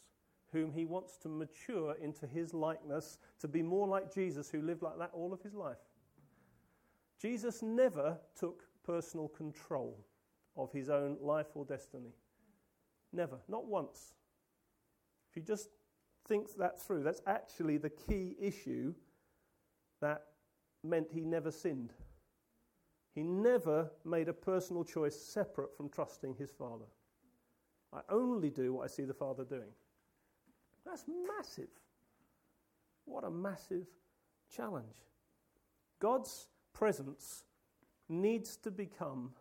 whom 0.51 0.73
He 0.73 0.83
wants 0.83 1.15
to 1.19 1.29
mature 1.29 1.95
into 2.01 2.27
His 2.27 2.53
likeness, 2.53 3.17
to 3.39 3.47
be 3.47 3.61
more 3.61 3.87
like 3.87 4.13
Jesus, 4.13 4.49
who 4.49 4.61
lived 4.61 4.81
like 4.81 4.97
that 4.99 5.11
all 5.13 5.31
of 5.31 5.41
His 5.41 5.53
life. 5.53 5.77
Jesus 7.17 7.61
never 7.61 8.17
took 8.37 8.63
personal 8.85 9.29
control 9.29 9.97
of 10.57 10.69
His 10.73 10.89
own 10.89 11.15
life 11.21 11.47
or 11.53 11.63
destiny. 11.63 12.11
Never, 13.13 13.37
not 13.47 13.65
once. 13.65 14.15
If 15.33 15.37
you 15.37 15.41
just 15.41 15.69
think 16.27 16.55
that 16.57 16.79
through, 16.79 17.01
that's 17.01 17.23
actually 17.25 17.77
the 17.77 17.89
key 17.89 18.35
issue 18.39 18.93
that 19.99 20.25
meant 20.83 21.07
he 21.11 21.21
never 21.21 21.49
sinned. 21.49 21.91
He 23.15 23.23
never 23.23 23.89
made 24.05 24.29
a 24.29 24.33
personal 24.33 24.83
choice 24.83 25.19
separate 25.19 25.75
from 25.75 25.89
trusting 25.89 26.35
his 26.35 26.51
Father. 26.51 26.85
I 27.91 28.01
only 28.09 28.51
do 28.51 28.73
what 28.73 28.83
I 28.83 28.87
see 28.87 29.05
the 29.05 29.13
Father 29.15 29.43
doing. 29.43 29.71
That's 30.85 31.05
massive. 31.35 31.69
What 33.05 33.23
a 33.23 33.31
massive 33.31 33.87
challenge. 34.55 35.07
God's 35.99 36.47
presence 36.73 37.45
needs 38.07 38.55
to 38.57 38.69
become 38.69 39.31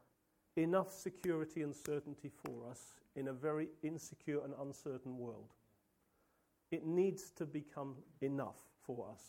enough 0.57 0.91
security 0.91 1.61
and 1.61 1.75
certainty 1.75 2.31
for 2.31 2.71
us 2.71 2.81
in 3.15 3.29
a 3.29 3.33
very 3.35 3.69
insecure 3.83 4.41
and 4.43 4.55
uncertain 4.59 5.19
world. 5.19 5.53
It 6.73 6.87
needs 6.87 7.31
to 7.37 7.45
become 7.45 7.95
enough 8.23 8.57
for 8.85 9.07
us. 9.13 9.23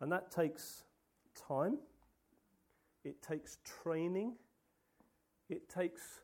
And 0.00 0.12
that 0.12 0.30
takes 0.30 0.84
time, 1.48 1.78
it 3.02 3.22
takes 3.22 3.58
training, 3.64 4.34
it 5.48 5.68
takes 5.68 6.20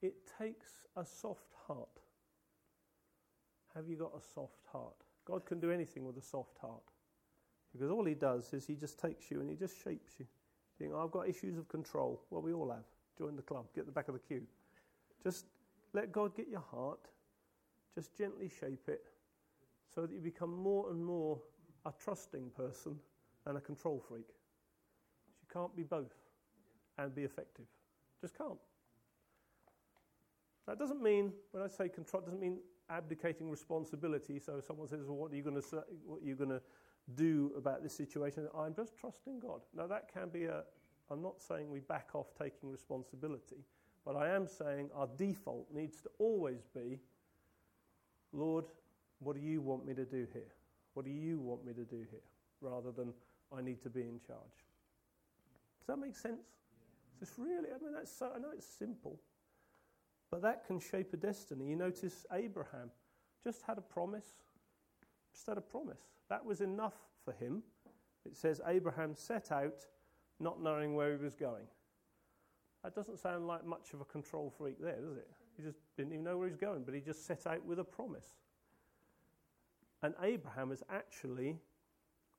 it 0.00 0.14
takes 0.38 0.68
a 0.96 1.04
soft 1.04 1.54
heart. 1.66 1.88
Have 3.74 3.88
you 3.88 3.96
got 3.96 4.12
a 4.16 4.22
soft 4.34 4.66
heart? 4.70 4.94
God 5.24 5.46
can 5.46 5.58
do 5.58 5.72
anything 5.72 6.04
with 6.04 6.16
a 6.16 6.22
soft 6.22 6.58
heart. 6.58 6.82
Because 7.72 7.90
all 7.90 8.04
he 8.04 8.14
does 8.14 8.52
is 8.52 8.66
he 8.66 8.74
just 8.74 9.00
takes 9.00 9.30
you 9.30 9.40
and 9.40 9.50
he 9.50 9.56
just 9.56 9.82
shapes 9.82 10.12
you. 10.20 10.26
You 10.78 10.86
think, 10.86 10.92
oh, 10.94 11.02
I've 11.02 11.10
got 11.10 11.28
issues 11.28 11.58
of 11.58 11.66
control. 11.68 12.22
Well, 12.30 12.42
we 12.42 12.52
all 12.52 12.70
have. 12.70 12.84
Join 13.18 13.34
the 13.34 13.42
club, 13.42 13.66
get 13.74 13.86
the 13.86 13.92
back 13.92 14.08
of 14.08 14.14
the 14.14 14.20
queue. 14.20 14.42
Just 15.24 15.46
let 15.94 16.12
God 16.12 16.36
get 16.36 16.48
your 16.48 16.64
heart, 16.70 17.00
just 17.94 18.16
gently 18.16 18.50
shape 18.60 18.88
it 18.88 19.06
so 19.92 20.02
that 20.02 20.12
you 20.12 20.20
become 20.20 20.54
more 20.54 20.90
and 20.90 21.02
more 21.02 21.40
a 21.86 21.92
trusting 21.98 22.50
person 22.50 22.96
and 23.46 23.56
a 23.56 23.60
control 23.60 24.02
freak. 24.06 24.28
You 25.40 25.48
can't 25.52 25.74
be 25.74 25.82
both 25.82 26.14
and 26.98 27.14
be 27.14 27.22
effective. 27.22 27.64
Just 28.20 28.36
can't. 28.36 28.58
That 30.66 30.78
doesn't 30.78 31.02
mean, 31.02 31.32
when 31.52 31.62
I 31.62 31.68
say 31.68 31.88
control, 31.88 32.22
doesn't 32.22 32.40
mean 32.40 32.58
abdicating 32.90 33.50
responsibility. 33.50 34.38
So 34.38 34.60
someone 34.60 34.88
says, 34.88 35.00
well, 35.06 35.16
what 35.16 35.32
are 35.32 35.36
you 35.36 35.42
going 35.42 35.56
to 35.56 35.62
say, 35.62 35.78
what 36.04 36.22
are 36.22 36.26
you 36.26 36.34
going 36.34 36.50
to 36.50 36.62
do 37.14 37.52
about 37.56 37.82
this 37.82 37.94
situation? 37.94 38.48
I'm 38.56 38.74
just 38.74 38.96
trusting 38.96 39.40
God. 39.40 39.60
Now 39.76 39.86
that 39.86 40.12
can 40.12 40.28
be 40.30 40.44
a, 40.44 40.62
I'm 41.10 41.22
not 41.22 41.42
saying 41.42 41.70
we 41.70 41.80
back 41.80 42.10
off 42.14 42.28
taking 42.38 42.70
responsibility, 42.70 43.64
but 44.04 44.16
I 44.16 44.28
am 44.34 44.46
saying 44.46 44.90
our 44.94 45.08
default 45.16 45.66
needs 45.72 46.00
to 46.02 46.10
always 46.18 46.66
be 46.74 46.98
Lord, 48.32 48.64
what 49.20 49.36
do 49.36 49.42
you 49.42 49.60
want 49.62 49.86
me 49.86 49.94
to 49.94 50.04
do 50.04 50.26
here? 50.32 50.52
What 50.94 51.06
do 51.06 51.12
you 51.12 51.38
want 51.38 51.64
me 51.64 51.72
to 51.72 51.84
do 51.84 52.04
here? 52.10 52.20
Rather 52.60 52.90
than 52.90 53.12
I 53.56 53.62
need 53.62 53.80
to 53.82 53.90
be 53.90 54.02
in 54.02 54.18
charge. 54.26 54.64
Does 55.78 55.86
that 55.86 55.98
make 55.98 56.16
sense? 56.16 56.40
Yeah. 56.42 57.22
It's 57.22 57.38
really, 57.38 57.68
I 57.68 57.82
mean, 57.82 57.94
that's 57.94 58.10
so, 58.10 58.32
I 58.34 58.38
know 58.38 58.48
it's 58.52 58.66
simple, 58.66 59.20
but 60.30 60.42
that 60.42 60.66
can 60.66 60.80
shape 60.80 61.12
a 61.12 61.16
destiny. 61.16 61.68
You 61.68 61.76
notice 61.76 62.26
Abraham 62.32 62.90
just 63.44 63.62
had 63.66 63.78
a 63.78 63.82
promise, 63.82 64.34
just 65.32 65.46
had 65.46 65.58
a 65.58 65.62
promise. 65.62 66.00
That 66.28 66.44
was 66.44 66.60
enough 66.60 66.96
for 67.24 67.32
him. 67.32 67.62
It 68.24 68.36
says 68.36 68.60
Abraham 68.66 69.14
set 69.14 69.52
out 69.52 69.86
not 70.40 70.60
knowing 70.60 70.94
where 70.94 71.16
he 71.16 71.22
was 71.22 71.34
going. 71.34 71.66
That 72.84 72.94
doesn't 72.94 73.18
sound 73.18 73.46
like 73.46 73.64
much 73.64 73.94
of 73.94 74.02
a 74.02 74.04
control 74.04 74.52
freak 74.56 74.76
there, 74.78 75.00
does 75.00 75.16
it? 75.16 75.28
He 75.56 75.62
just 75.62 75.78
didn't 75.96 76.12
even 76.12 76.24
know 76.24 76.36
where 76.36 76.46
he's 76.46 76.56
going, 76.56 76.82
but 76.84 76.94
he 76.94 77.00
just 77.00 77.26
set 77.26 77.46
out 77.46 77.64
with 77.64 77.78
a 77.78 77.84
promise. 77.84 78.26
And 80.02 80.14
Abraham 80.22 80.70
is 80.70 80.82
actually 80.90 81.56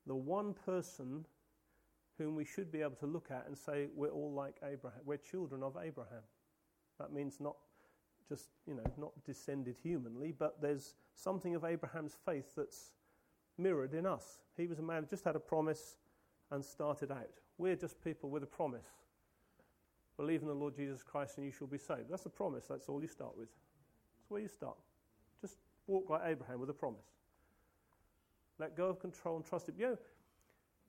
the 0.06 0.14
one 0.14 0.54
person 0.54 1.26
whom 2.16 2.36
we 2.36 2.44
should 2.44 2.70
be 2.70 2.80
able 2.80 2.94
to 2.94 3.06
look 3.06 3.30
at 3.30 3.44
and 3.48 3.58
say, 3.58 3.88
we're 3.96 4.10
all 4.10 4.32
like 4.32 4.54
Abraham. 4.62 5.00
We're 5.04 5.16
children 5.16 5.64
of 5.64 5.76
Abraham. 5.82 6.22
That 7.00 7.12
means 7.12 7.40
not 7.40 7.56
just, 8.28 8.48
you 8.68 8.74
know, 8.74 8.84
not 8.96 9.12
descended 9.24 9.76
humanly, 9.82 10.32
but 10.38 10.62
there's 10.62 10.94
something 11.14 11.56
of 11.56 11.64
Abraham's 11.64 12.16
faith 12.24 12.54
that's 12.56 12.92
mirrored 13.58 13.94
in 13.94 14.06
us. 14.06 14.38
He 14.56 14.68
was 14.68 14.78
a 14.78 14.82
man 14.82 15.02
who 15.02 15.08
just 15.08 15.24
had 15.24 15.34
a 15.34 15.40
promise 15.40 15.96
and 16.52 16.64
started 16.64 17.10
out. 17.10 17.30
We're 17.58 17.76
just 17.76 18.02
people 18.02 18.30
with 18.30 18.44
a 18.44 18.46
promise. 18.46 18.86
Believe 20.16 20.42
in 20.42 20.48
the 20.48 20.54
Lord 20.54 20.74
Jesus 20.74 21.02
Christ 21.02 21.36
and 21.36 21.46
you 21.46 21.52
shall 21.52 21.66
be 21.66 21.78
saved. 21.78 22.08
That's 22.10 22.26
a 22.26 22.30
promise. 22.30 22.64
That's 22.66 22.88
all 22.88 23.00
you 23.00 23.08
start 23.08 23.36
with. 23.36 23.48
That's 23.48 24.30
where 24.30 24.40
you 24.40 24.48
start. 24.48 24.76
Just 25.40 25.58
walk 25.86 26.08
like 26.08 26.22
Abraham 26.24 26.60
with 26.60 26.70
a 26.70 26.74
promise. 26.74 27.04
Let 28.58 28.76
go 28.76 28.86
of 28.86 28.98
control 28.98 29.36
and 29.36 29.44
trust 29.44 29.68
Him. 29.68 29.74
You 29.78 29.86
know, 29.86 29.98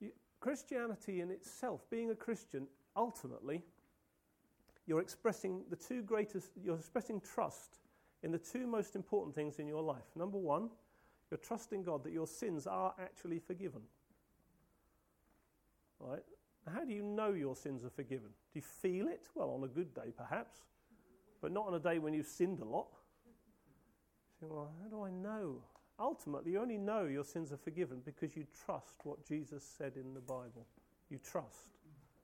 you, 0.00 0.10
Christianity 0.40 1.20
in 1.20 1.30
itself, 1.30 1.82
being 1.90 2.10
a 2.10 2.14
Christian, 2.14 2.66
ultimately, 2.96 3.62
you're 4.86 5.00
expressing 5.00 5.62
the 5.68 5.76
two 5.76 6.02
greatest, 6.02 6.52
you're 6.64 6.76
expressing 6.76 7.20
trust 7.20 7.80
in 8.22 8.32
the 8.32 8.38
two 8.38 8.66
most 8.66 8.96
important 8.96 9.34
things 9.34 9.58
in 9.58 9.66
your 9.66 9.82
life. 9.82 10.16
Number 10.16 10.38
one, 10.38 10.70
you're 11.30 11.38
trusting 11.38 11.82
God 11.82 12.02
that 12.04 12.12
your 12.12 12.26
sins 12.26 12.66
are 12.66 12.94
actually 12.98 13.38
forgiven. 13.38 13.82
Right? 16.00 16.22
How 16.72 16.84
do 16.84 16.92
you 16.92 17.02
know 17.02 17.32
your 17.32 17.56
sins 17.56 17.84
are 17.84 17.90
forgiven? 17.90 18.28
Do 18.52 18.58
you 18.58 18.62
feel 18.62 19.08
it? 19.08 19.28
Well, 19.34 19.50
on 19.50 19.64
a 19.64 19.68
good 19.68 19.94
day, 19.94 20.12
perhaps, 20.16 20.58
but 21.40 21.52
not 21.52 21.66
on 21.66 21.74
a 21.74 21.78
day 21.78 21.98
when 21.98 22.14
you've 22.14 22.26
sinned 22.26 22.60
a 22.60 22.64
lot. 22.64 22.88
You 24.40 24.48
well, 24.50 24.72
how 24.82 24.88
do 24.88 25.02
I 25.02 25.10
know? 25.10 25.62
Ultimately, 26.00 26.52
you 26.52 26.60
only 26.60 26.78
know 26.78 27.06
your 27.06 27.24
sins 27.24 27.52
are 27.52 27.56
forgiven 27.56 28.00
because 28.04 28.36
you 28.36 28.46
trust 28.64 28.94
what 29.02 29.26
Jesus 29.26 29.64
said 29.64 29.94
in 29.96 30.14
the 30.14 30.20
Bible. 30.20 30.66
You 31.10 31.18
trust. 31.18 31.68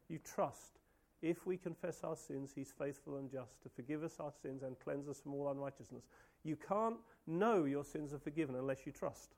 You 0.08 0.18
trust. 0.18 0.78
If 1.22 1.46
we 1.46 1.56
confess 1.56 2.04
our 2.04 2.16
sins, 2.16 2.52
He's 2.54 2.72
faithful 2.78 3.16
and 3.16 3.30
just 3.30 3.62
to 3.62 3.68
forgive 3.68 4.04
us 4.04 4.16
our 4.20 4.32
sins 4.42 4.62
and 4.62 4.78
cleanse 4.78 5.08
us 5.08 5.20
from 5.20 5.34
all 5.34 5.50
unrighteousness. 5.50 6.04
You 6.44 6.56
can't 6.56 6.98
know 7.26 7.64
your 7.64 7.84
sins 7.84 8.12
are 8.12 8.18
forgiven 8.18 8.54
unless 8.54 8.86
you 8.86 8.92
trust. 8.92 9.34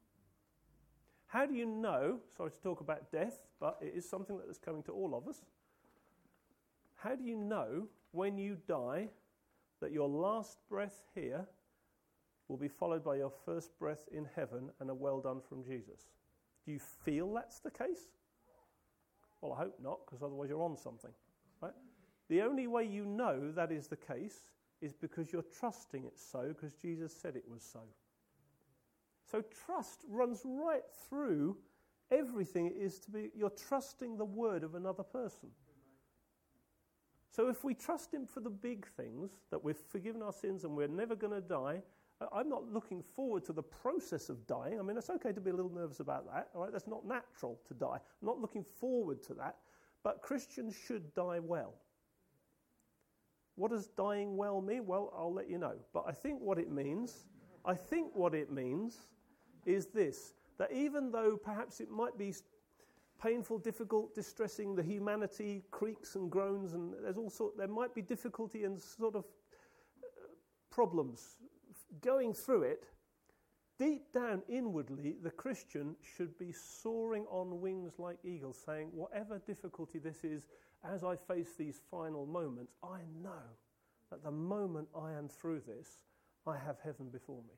How 1.27 1.47
do 1.47 1.55
you 1.55 1.67
know? 1.67 2.21
Sorry 2.37 2.51
to 2.51 2.61
talk 2.61 2.81
about 2.81 3.11
death, 3.11 3.41
but 3.61 3.79
it 3.81 3.93
is 3.97 4.09
something 4.09 4.37
that 4.39 4.49
is 4.49 4.59
coming 4.59 4.83
to 4.85 4.93
all 4.93 5.15
of 5.15 5.27
us. 5.29 5.43
How 6.97 7.15
do 7.15 7.25
you 7.25 7.37
know 7.37 7.89
when 8.13 8.39
you 8.39 8.57
die 8.67 9.09
that 9.81 9.93
your 9.93 10.09
last 10.09 10.59
breath 10.69 11.03
here 11.15 11.47
will 12.49 12.57
be 12.57 12.69
followed 12.69 13.05
by 13.05 13.17
your 13.17 13.33
first 13.45 13.77
breath 13.79 14.09
in 14.13 14.27
heaven 14.35 14.71
and 14.81 14.89
a 14.89 14.95
well 14.95 15.21
done 15.21 15.41
from 15.47 15.65
Jesus? 15.65 16.09
Do 16.65 16.73
you 16.73 16.79
feel 16.79 17.33
that's 17.35 17.61
the 17.61 17.71
case? 17.71 18.09
Well, 19.41 19.53
I 19.53 19.59
hope 19.65 19.79
not, 19.83 20.01
because 20.07 20.23
otherwise 20.23 20.49
you're 20.49 20.63
on 20.63 20.77
something. 20.77 21.13
Right? 21.61 21.75
The 22.29 22.43
only 22.43 22.67
way 22.67 22.85
you 22.85 23.05
know 23.05 23.53
that 23.53 23.71
is 23.71 23.89
the 23.89 23.97
case 23.97 24.49
is 24.81 24.95
because 24.95 25.33
you're 25.33 25.45
trusting 25.59 26.05
it 26.05 26.19
so, 26.19 26.49
because 26.49 26.75
Jesus 26.75 27.13
said 27.15 27.37
it 27.37 27.45
was 27.49 27.63
so. 27.63 27.81
So 29.31 29.43
trust 29.67 30.05
runs 30.09 30.43
right 30.45 30.85
through 31.09 31.57
everything 32.11 32.67
it 32.67 32.77
is 32.79 32.99
to 33.01 33.11
be. 33.11 33.31
You're 33.35 33.51
trusting 33.51 34.17
the 34.17 34.25
word 34.25 34.63
of 34.63 34.75
another 34.75 35.03
person. 35.03 35.51
So 37.31 37.49
if 37.49 37.65
we 37.65 37.75
trust 37.75 38.15
him 38.15 38.25
for 38.25 38.41
the 38.41 38.51
big 38.51 38.87
things, 38.97 39.31
that 39.51 39.63
we've 39.63 39.77
forgiven 39.77 40.23
our 40.23 40.33
sins 40.33 40.65
and 40.65 40.75
we're 40.77 40.89
never 40.89 41.15
going 41.15 41.35
to 41.35 41.47
die, 41.47 41.83
I'm 42.33 42.49
not 42.49 42.73
looking 42.73 43.03
forward 43.03 43.45
to 43.45 43.53
the 43.53 43.63
process 43.63 44.31
of 44.31 44.47
dying. 44.47 44.79
I 44.79 44.83
mean, 44.83 44.97
it's 44.97 45.11
okay 45.11 45.33
to 45.33 45.41
be 45.41 45.51
a 45.51 45.55
little 45.55 45.73
nervous 45.73 46.01
about 46.01 46.33
that. 46.33 46.49
All 46.55 46.63
right, 46.63 46.73
that's 46.73 46.87
not 46.87 47.07
natural 47.07 47.61
to 47.69 47.75
die. 47.75 47.97
I'm 47.97 48.27
not 48.27 48.41
looking 48.41 48.65
forward 48.65 49.23
to 49.25 49.35
that. 49.35 49.57
But 50.03 50.23
Christians 50.23 50.75
should 50.87 51.13
die 51.15 51.41
well. 51.41 51.75
What 53.57 53.71
does 53.71 53.89
dying 53.89 54.37
well 54.37 54.63
mean? 54.63 54.87
Well, 54.87 55.13
I'll 55.15 55.33
let 55.33 55.51
you 55.51 55.59
know. 55.59 55.75
But 55.93 56.05
I 56.09 56.13
think 56.13 56.41
what 56.41 56.59
it 56.59 56.71
means, 56.71 57.25
I 57.65 57.75
think 57.75 58.15
what 58.15 58.35
it 58.35 58.51
means 58.51 58.97
is 59.67 59.87
this 59.87 60.35
that 60.59 60.73
even 60.73 61.11
though 61.11 61.37
perhaps 61.37 61.81
it 61.81 61.91
might 61.91 62.17
be 62.17 62.33
painful, 63.21 63.59
difficult, 63.59 64.15
distressing. 64.15 64.75
The 64.75 64.83
humanity 64.83 65.63
creaks 65.71 66.17
and 66.17 66.31
groans, 66.31 66.73
and 66.75 66.95
there's 67.03 67.17
all 67.17 67.31
sort. 67.31 67.57
There 67.57 67.69
might 67.69 67.95
be 67.95 68.03
difficulty 68.03 68.65
and 68.65 68.81
sort 68.81 69.15
of 69.15 69.25
uh, 69.25 70.29
problems 70.71 71.37
going 72.01 72.35
through 72.35 72.63
it. 72.63 72.85
Deep 73.79 74.11
down, 74.13 74.43
inwardly, 74.49 75.17
the 75.23 75.31
Christian 75.31 75.97
should 76.17 76.39
be 76.39 76.51
soaring 76.51 77.27
on 77.29 77.61
wings 77.61 77.93
like 77.99 78.17
eagles, 78.25 78.59
saying, 78.65 78.89
Whatever 78.93 79.39
difficulty 79.47 79.99
this 79.99 80.25
is, 80.25 80.47
as 80.83 81.05
I 81.05 81.17
face 81.17 81.55
these 81.59 81.83
final 81.91 82.27
moments, 82.27 82.73
I 82.83 83.01
know 83.23 83.43
that 84.11 84.25
the 84.25 84.31
moment 84.31 84.89
I 84.99 85.13
am 85.13 85.29
through 85.29 85.61
this, 85.67 85.89
I 86.47 86.57
have 86.57 86.77
heaven 86.83 87.11
before 87.11 87.43
me. 87.43 87.55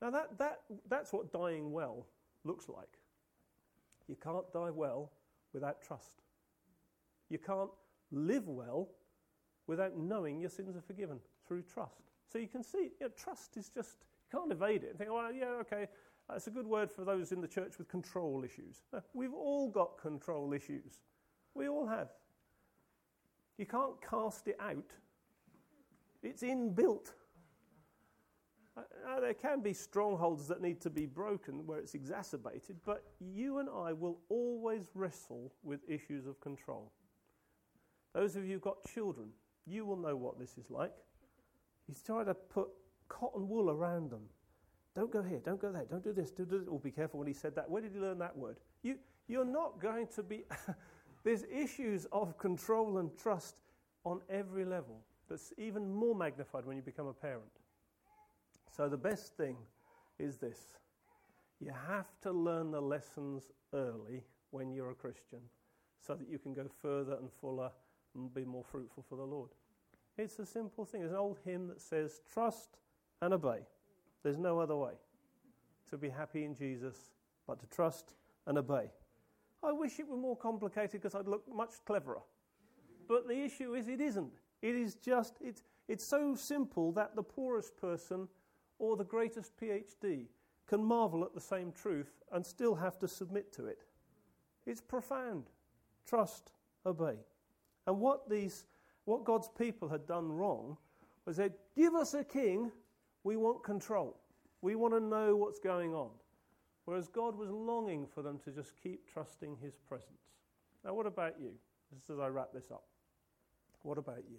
Now, 0.00 0.10
that, 0.10 0.38
that, 0.38 0.60
that's 0.88 1.12
what 1.12 1.32
dying 1.32 1.72
well 1.72 2.06
looks 2.44 2.68
like. 2.68 2.98
You 4.08 4.16
can't 4.16 4.50
die 4.52 4.70
well 4.70 5.12
without 5.52 5.82
trust. 5.82 6.22
You 7.28 7.38
can't 7.38 7.70
live 8.10 8.48
well 8.48 8.88
without 9.66 9.96
knowing 9.96 10.40
your 10.40 10.50
sins 10.50 10.76
are 10.76 10.80
forgiven 10.80 11.20
through 11.46 11.62
trust. 11.62 12.10
So 12.32 12.38
you 12.38 12.48
can 12.48 12.62
see, 12.62 12.90
you 13.00 13.06
know, 13.06 13.08
trust 13.16 13.56
is 13.56 13.68
just, 13.68 13.98
you 14.32 14.38
can't 14.38 14.50
evade 14.50 14.82
it 14.84 14.96
think, 14.96 15.10
well, 15.10 15.32
yeah, 15.32 15.52
okay, 15.60 15.86
that's 16.28 16.46
a 16.46 16.50
good 16.50 16.66
word 16.66 16.90
for 16.90 17.04
those 17.04 17.32
in 17.32 17.40
the 17.40 17.48
church 17.48 17.78
with 17.78 17.88
control 17.88 18.44
issues. 18.44 18.82
No, 18.92 19.00
we've 19.14 19.34
all 19.34 19.68
got 19.68 19.98
control 20.00 20.52
issues. 20.52 21.00
We 21.54 21.68
all 21.68 21.86
have. 21.86 22.08
You 23.58 23.66
can't 23.66 24.00
cast 24.08 24.48
it 24.48 24.56
out, 24.60 24.92
it's 26.22 26.42
inbuilt. 26.42 27.12
Uh, 28.76 29.20
there 29.20 29.34
can 29.34 29.60
be 29.60 29.72
strongholds 29.72 30.46
that 30.48 30.62
need 30.62 30.80
to 30.80 30.90
be 30.90 31.06
broken 31.06 31.66
where 31.66 31.78
it's 31.78 31.94
exacerbated, 31.94 32.76
but 32.84 33.02
you 33.18 33.58
and 33.58 33.68
I 33.68 33.92
will 33.92 34.18
always 34.28 34.88
wrestle 34.94 35.52
with 35.62 35.80
issues 35.88 36.26
of 36.26 36.40
control. 36.40 36.92
Those 38.14 38.36
of 38.36 38.44
you 38.44 38.54
who've 38.54 38.62
got 38.62 38.84
children, 38.92 39.28
you 39.66 39.84
will 39.84 39.96
know 39.96 40.16
what 40.16 40.38
this 40.38 40.56
is 40.56 40.70
like. 40.70 40.94
He's 41.86 42.02
trying 42.02 42.26
to 42.26 42.34
put 42.34 42.68
cotton 43.08 43.48
wool 43.48 43.70
around 43.70 44.10
them. 44.10 44.22
Don't 44.94 45.12
go 45.12 45.22
here, 45.22 45.40
don't 45.44 45.60
go 45.60 45.70
there, 45.70 45.84
don't 45.84 46.02
do 46.02 46.12
this, 46.12 46.30
do 46.30 46.44
this. 46.44 46.62
Oh, 46.70 46.78
be 46.78 46.90
careful 46.90 47.18
when 47.18 47.28
he 47.28 47.34
said 47.34 47.54
that. 47.56 47.70
Where 47.70 47.82
did 47.82 47.92
he 47.92 48.00
learn 48.00 48.18
that 48.18 48.36
word? 48.36 48.56
You, 48.82 48.96
you're 49.28 49.44
not 49.44 49.80
going 49.80 50.08
to 50.14 50.22
be. 50.22 50.44
There's 51.24 51.44
issues 51.44 52.06
of 52.12 52.38
control 52.38 52.98
and 52.98 53.16
trust 53.16 53.56
on 54.04 54.20
every 54.28 54.64
level 54.64 55.00
that's 55.28 55.52
even 55.58 55.92
more 55.92 56.14
magnified 56.14 56.64
when 56.64 56.76
you 56.76 56.82
become 56.82 57.06
a 57.06 57.12
parent. 57.12 57.59
So 58.70 58.88
the 58.88 58.96
best 58.96 59.36
thing 59.36 59.56
is 60.18 60.36
this 60.36 60.76
you 61.60 61.72
have 61.88 62.08
to 62.22 62.32
learn 62.32 62.70
the 62.70 62.80
lessons 62.80 63.50
early 63.74 64.24
when 64.50 64.72
you're 64.72 64.90
a 64.90 64.94
Christian 64.94 65.40
so 66.00 66.14
that 66.14 66.28
you 66.28 66.38
can 66.38 66.54
go 66.54 66.66
further 66.80 67.14
and 67.14 67.30
fuller 67.40 67.70
and 68.14 68.32
be 68.32 68.44
more 68.44 68.64
fruitful 68.64 69.04
for 69.08 69.16
the 69.16 69.24
Lord. 69.24 69.50
It's 70.16 70.38
a 70.38 70.46
simple 70.46 70.84
thing. 70.84 71.00
There's 71.00 71.12
an 71.12 71.18
old 71.18 71.38
hymn 71.44 71.68
that 71.68 71.80
says, 71.80 72.20
Trust 72.32 72.78
and 73.20 73.34
obey. 73.34 73.60
There's 74.22 74.38
no 74.38 74.58
other 74.58 74.76
way 74.76 74.92
to 75.90 75.96
be 75.96 76.08
happy 76.08 76.44
in 76.44 76.54
Jesus 76.54 77.10
but 77.46 77.60
to 77.60 77.66
trust 77.66 78.14
and 78.46 78.58
obey. 78.58 78.90
I 79.62 79.72
wish 79.72 79.98
it 79.98 80.08
were 80.08 80.16
more 80.16 80.36
complicated 80.36 80.92
because 80.92 81.14
I'd 81.14 81.28
look 81.28 81.44
much 81.52 81.72
cleverer. 81.84 82.22
But 83.08 83.28
the 83.28 83.38
issue 83.42 83.74
is, 83.74 83.88
it 83.88 84.00
isn't. 84.00 84.32
It 84.62 84.74
is 84.74 84.94
just, 84.94 85.36
it's, 85.40 85.62
it's 85.88 86.06
so 86.06 86.34
simple 86.34 86.92
that 86.92 87.16
the 87.16 87.22
poorest 87.22 87.76
person 87.76 88.28
or 88.80 88.96
the 88.96 89.04
greatest 89.04 89.52
PhD 89.56 90.26
can 90.66 90.82
marvel 90.82 91.22
at 91.24 91.34
the 91.34 91.40
same 91.40 91.70
truth 91.70 92.22
and 92.32 92.44
still 92.44 92.74
have 92.74 92.98
to 92.98 93.06
submit 93.06 93.52
to 93.52 93.66
it. 93.66 93.84
It's 94.66 94.80
profound. 94.80 95.50
Trust, 96.06 96.50
obey. 96.84 97.16
And 97.86 98.00
what 98.00 98.28
these 98.28 98.64
what 99.04 99.24
God's 99.24 99.48
people 99.48 99.88
had 99.88 100.06
done 100.06 100.30
wrong 100.30 100.76
was 101.24 101.36
they 101.36 101.50
give 101.76 101.94
us 101.94 102.14
a 102.14 102.22
king, 102.22 102.70
we 103.24 103.36
want 103.36 103.64
control. 103.64 104.16
We 104.62 104.74
want 104.76 104.94
to 104.94 105.00
know 105.00 105.36
what's 105.36 105.58
going 105.58 105.94
on. 105.94 106.10
Whereas 106.84 107.08
God 107.08 107.36
was 107.36 107.50
longing 107.50 108.06
for 108.06 108.22
them 108.22 108.38
to 108.44 108.50
just 108.50 108.72
keep 108.82 109.10
trusting 109.12 109.56
his 109.62 109.74
presence. 109.88 110.36
Now, 110.84 110.94
what 110.94 111.06
about 111.06 111.34
you? 111.40 111.52
Just 111.92 112.10
as 112.10 112.18
I 112.18 112.28
wrap 112.28 112.52
this 112.52 112.70
up. 112.70 112.84
What 113.82 113.98
about 113.98 114.22
you? 114.28 114.38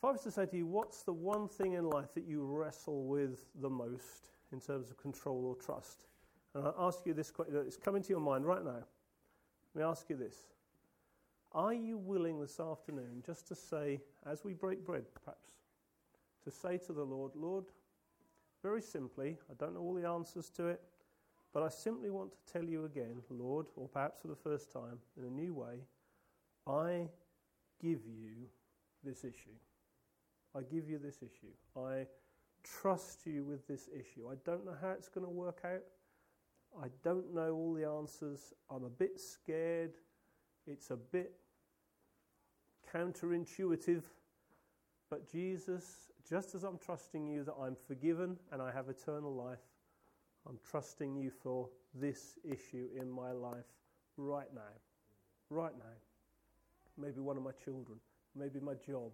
If 0.00 0.06
I 0.06 0.12
was 0.12 0.22
to 0.22 0.30
say 0.30 0.46
to 0.46 0.56
you, 0.56 0.66
what's 0.66 1.02
the 1.02 1.12
one 1.12 1.46
thing 1.46 1.74
in 1.74 1.84
life 1.84 2.14
that 2.14 2.24
you 2.26 2.42
wrestle 2.42 3.04
with 3.04 3.44
the 3.60 3.68
most 3.68 4.30
in 4.50 4.58
terms 4.58 4.90
of 4.90 4.96
control 4.96 5.44
or 5.44 5.54
trust? 5.54 6.06
And 6.54 6.66
I 6.66 6.72
ask 6.78 7.04
you 7.04 7.12
this 7.12 7.30
question, 7.30 7.54
it's 7.66 7.76
coming 7.76 8.02
to 8.04 8.08
your 8.08 8.20
mind 8.20 8.46
right 8.46 8.64
now. 8.64 8.82
Let 9.74 9.76
me 9.76 9.82
ask 9.82 10.08
you 10.08 10.16
this. 10.16 10.36
Are 11.52 11.74
you 11.74 11.98
willing 11.98 12.40
this 12.40 12.58
afternoon 12.58 13.22
just 13.26 13.46
to 13.48 13.54
say, 13.54 14.00
as 14.24 14.42
we 14.42 14.54
break 14.54 14.86
bread, 14.86 15.04
perhaps, 15.22 15.50
to 16.44 16.50
say 16.50 16.78
to 16.86 16.94
the 16.94 17.04
Lord, 17.04 17.32
Lord, 17.34 17.66
very 18.62 18.80
simply, 18.80 19.36
I 19.50 19.54
don't 19.58 19.74
know 19.74 19.80
all 19.80 19.92
the 19.92 20.08
answers 20.08 20.48
to 20.56 20.68
it, 20.68 20.80
but 21.52 21.62
I 21.62 21.68
simply 21.68 22.08
want 22.08 22.30
to 22.32 22.38
tell 22.50 22.64
you 22.64 22.86
again, 22.86 23.20
Lord, 23.28 23.66
or 23.76 23.86
perhaps 23.86 24.22
for 24.22 24.28
the 24.28 24.34
first 24.34 24.72
time 24.72 24.98
in 25.18 25.26
a 25.26 25.30
new 25.30 25.52
way, 25.52 25.84
I 26.66 27.10
give 27.82 28.00
you 28.06 28.48
this 29.04 29.24
issue. 29.24 29.50
I 30.56 30.62
give 30.62 30.88
you 30.88 30.98
this 30.98 31.18
issue. 31.18 31.52
I 31.76 32.06
trust 32.62 33.26
you 33.26 33.44
with 33.44 33.66
this 33.66 33.88
issue. 33.88 34.28
I 34.30 34.34
don't 34.44 34.64
know 34.64 34.74
how 34.80 34.90
it's 34.90 35.08
going 35.08 35.26
to 35.26 35.30
work 35.30 35.60
out. 35.64 35.82
I 36.82 36.88
don't 37.02 37.34
know 37.34 37.54
all 37.54 37.74
the 37.74 37.88
answers. 37.88 38.52
I'm 38.70 38.84
a 38.84 38.90
bit 38.90 39.20
scared. 39.20 39.94
It's 40.66 40.90
a 40.90 40.96
bit 40.96 41.32
counterintuitive. 42.92 44.02
But 45.08 45.30
Jesus, 45.30 46.10
just 46.28 46.54
as 46.54 46.62
I'm 46.62 46.78
trusting 46.78 47.26
you 47.26 47.42
that 47.44 47.54
I'm 47.60 47.76
forgiven 47.86 48.36
and 48.52 48.62
I 48.62 48.70
have 48.70 48.88
eternal 48.88 49.34
life, 49.34 49.58
I'm 50.48 50.58
trusting 50.68 51.16
you 51.16 51.30
for 51.30 51.68
this 51.94 52.38
issue 52.44 52.88
in 52.98 53.10
my 53.10 53.32
life 53.32 53.66
right 54.16 54.52
now. 54.54 54.60
Right 55.48 55.76
now. 55.76 55.84
Maybe 56.96 57.20
one 57.20 57.36
of 57.36 57.42
my 57.42 57.52
children, 57.64 57.98
maybe 58.36 58.60
my 58.60 58.74
job, 58.74 59.12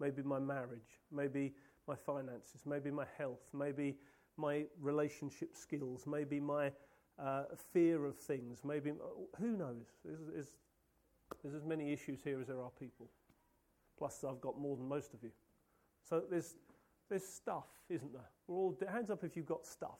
maybe 0.00 0.22
my 0.22 0.38
marriage, 0.38 1.00
maybe 1.12 1.54
my 1.88 1.94
finances, 1.94 2.62
maybe 2.66 2.90
my 2.90 3.06
health, 3.18 3.48
maybe 3.52 3.96
my 4.36 4.64
relationship 4.80 5.56
skills, 5.56 6.06
maybe 6.06 6.40
my 6.40 6.72
uh, 7.18 7.44
fear 7.72 8.04
of 8.04 8.16
things, 8.16 8.60
maybe, 8.64 8.92
who 9.38 9.56
knows? 9.56 9.86
There's, 10.04 10.18
there's, 10.32 10.48
there's 11.42 11.54
as 11.54 11.64
many 11.64 11.92
issues 11.92 12.20
here 12.22 12.40
as 12.40 12.46
there 12.48 12.60
are 12.60 12.70
people. 12.78 13.08
Plus, 13.98 14.24
I've 14.28 14.40
got 14.40 14.58
more 14.58 14.76
than 14.76 14.88
most 14.88 15.14
of 15.14 15.22
you. 15.22 15.30
So 16.08 16.22
there's, 16.30 16.56
there's 17.08 17.24
stuff, 17.24 17.66
isn't 17.88 18.12
there? 18.12 18.28
We're 18.46 18.56
all, 18.56 18.76
hands 18.90 19.10
up 19.10 19.24
if 19.24 19.36
you've 19.36 19.46
got 19.46 19.66
stuff. 19.66 19.98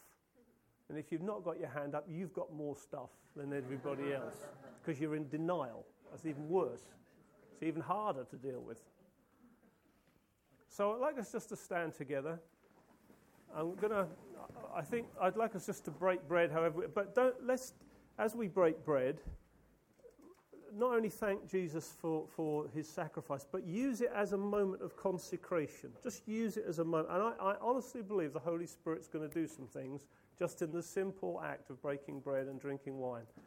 And 0.89 0.99
if 0.99 1.11
you've 1.11 1.23
not 1.23 1.43
got 1.43 1.59
your 1.59 1.69
hand 1.69 1.95
up, 1.95 2.07
you've 2.09 2.33
got 2.33 2.53
more 2.53 2.77
stuff 2.77 3.11
than 3.35 3.53
everybody 3.53 4.13
else 4.15 4.37
because 4.81 5.01
you're 5.01 5.17
in 5.17 5.29
denial. 5.29 5.85
That's 6.11 6.27
even 6.27 6.49
worse. 6.49 6.83
It's 7.53 7.63
even 7.63 7.83
harder 7.83 8.25
to 8.25 8.37
deal 8.37 8.61
with. 8.61 8.79
So 10.77 10.93
I'd 10.93 11.01
like 11.01 11.19
us 11.19 11.33
just 11.33 11.49
to 11.49 11.57
stand 11.57 11.95
together. 11.95 12.39
I'm 13.57 13.75
to, 13.77 14.07
I 14.75 14.83
think 14.83 15.07
I'd 15.19 15.35
like 15.35 15.57
us 15.57 15.65
just 15.65 15.87
to 15.87 15.91
break 15.91 16.29
bread, 16.29 16.51
however, 16.53 16.87
but 16.95 17.15
don't, 17.15 17.35
let's, 17.47 17.73
as 18.19 18.35
we 18.35 18.47
break 18.47 18.85
bread, 18.85 19.23
not 20.77 20.93
only 20.93 21.09
thank 21.09 21.51
Jesus 21.51 21.95
for, 21.99 22.27
for 22.29 22.67
his 22.75 22.87
sacrifice, 22.87 23.47
but 23.51 23.65
use 23.65 24.03
it 24.03 24.11
as 24.15 24.35
a 24.35 24.37
moment 24.37 24.83
of 24.83 24.99
consecration. 24.99 25.93
Just 26.03 26.29
use 26.29 26.59
it 26.59 26.67
as 26.69 26.79
a 26.79 26.85
moment. 26.85 27.09
And 27.11 27.23
I, 27.23 27.53
I 27.53 27.55
honestly 27.63 28.03
believe 28.03 28.35
the 28.35 28.39
Holy 28.39 28.67
Spirit's 28.67 29.09
going 29.09 29.27
to 29.27 29.35
do 29.35 29.47
some 29.47 29.67
things 29.67 30.05
just 30.39 30.61
in 30.61 30.73
the 30.73 30.83
simple 30.83 31.41
act 31.43 31.71
of 31.71 31.81
breaking 31.81 32.21
bread 32.21 32.49
and 32.49 32.61
drinking 32.61 32.99
wine. 32.99 33.25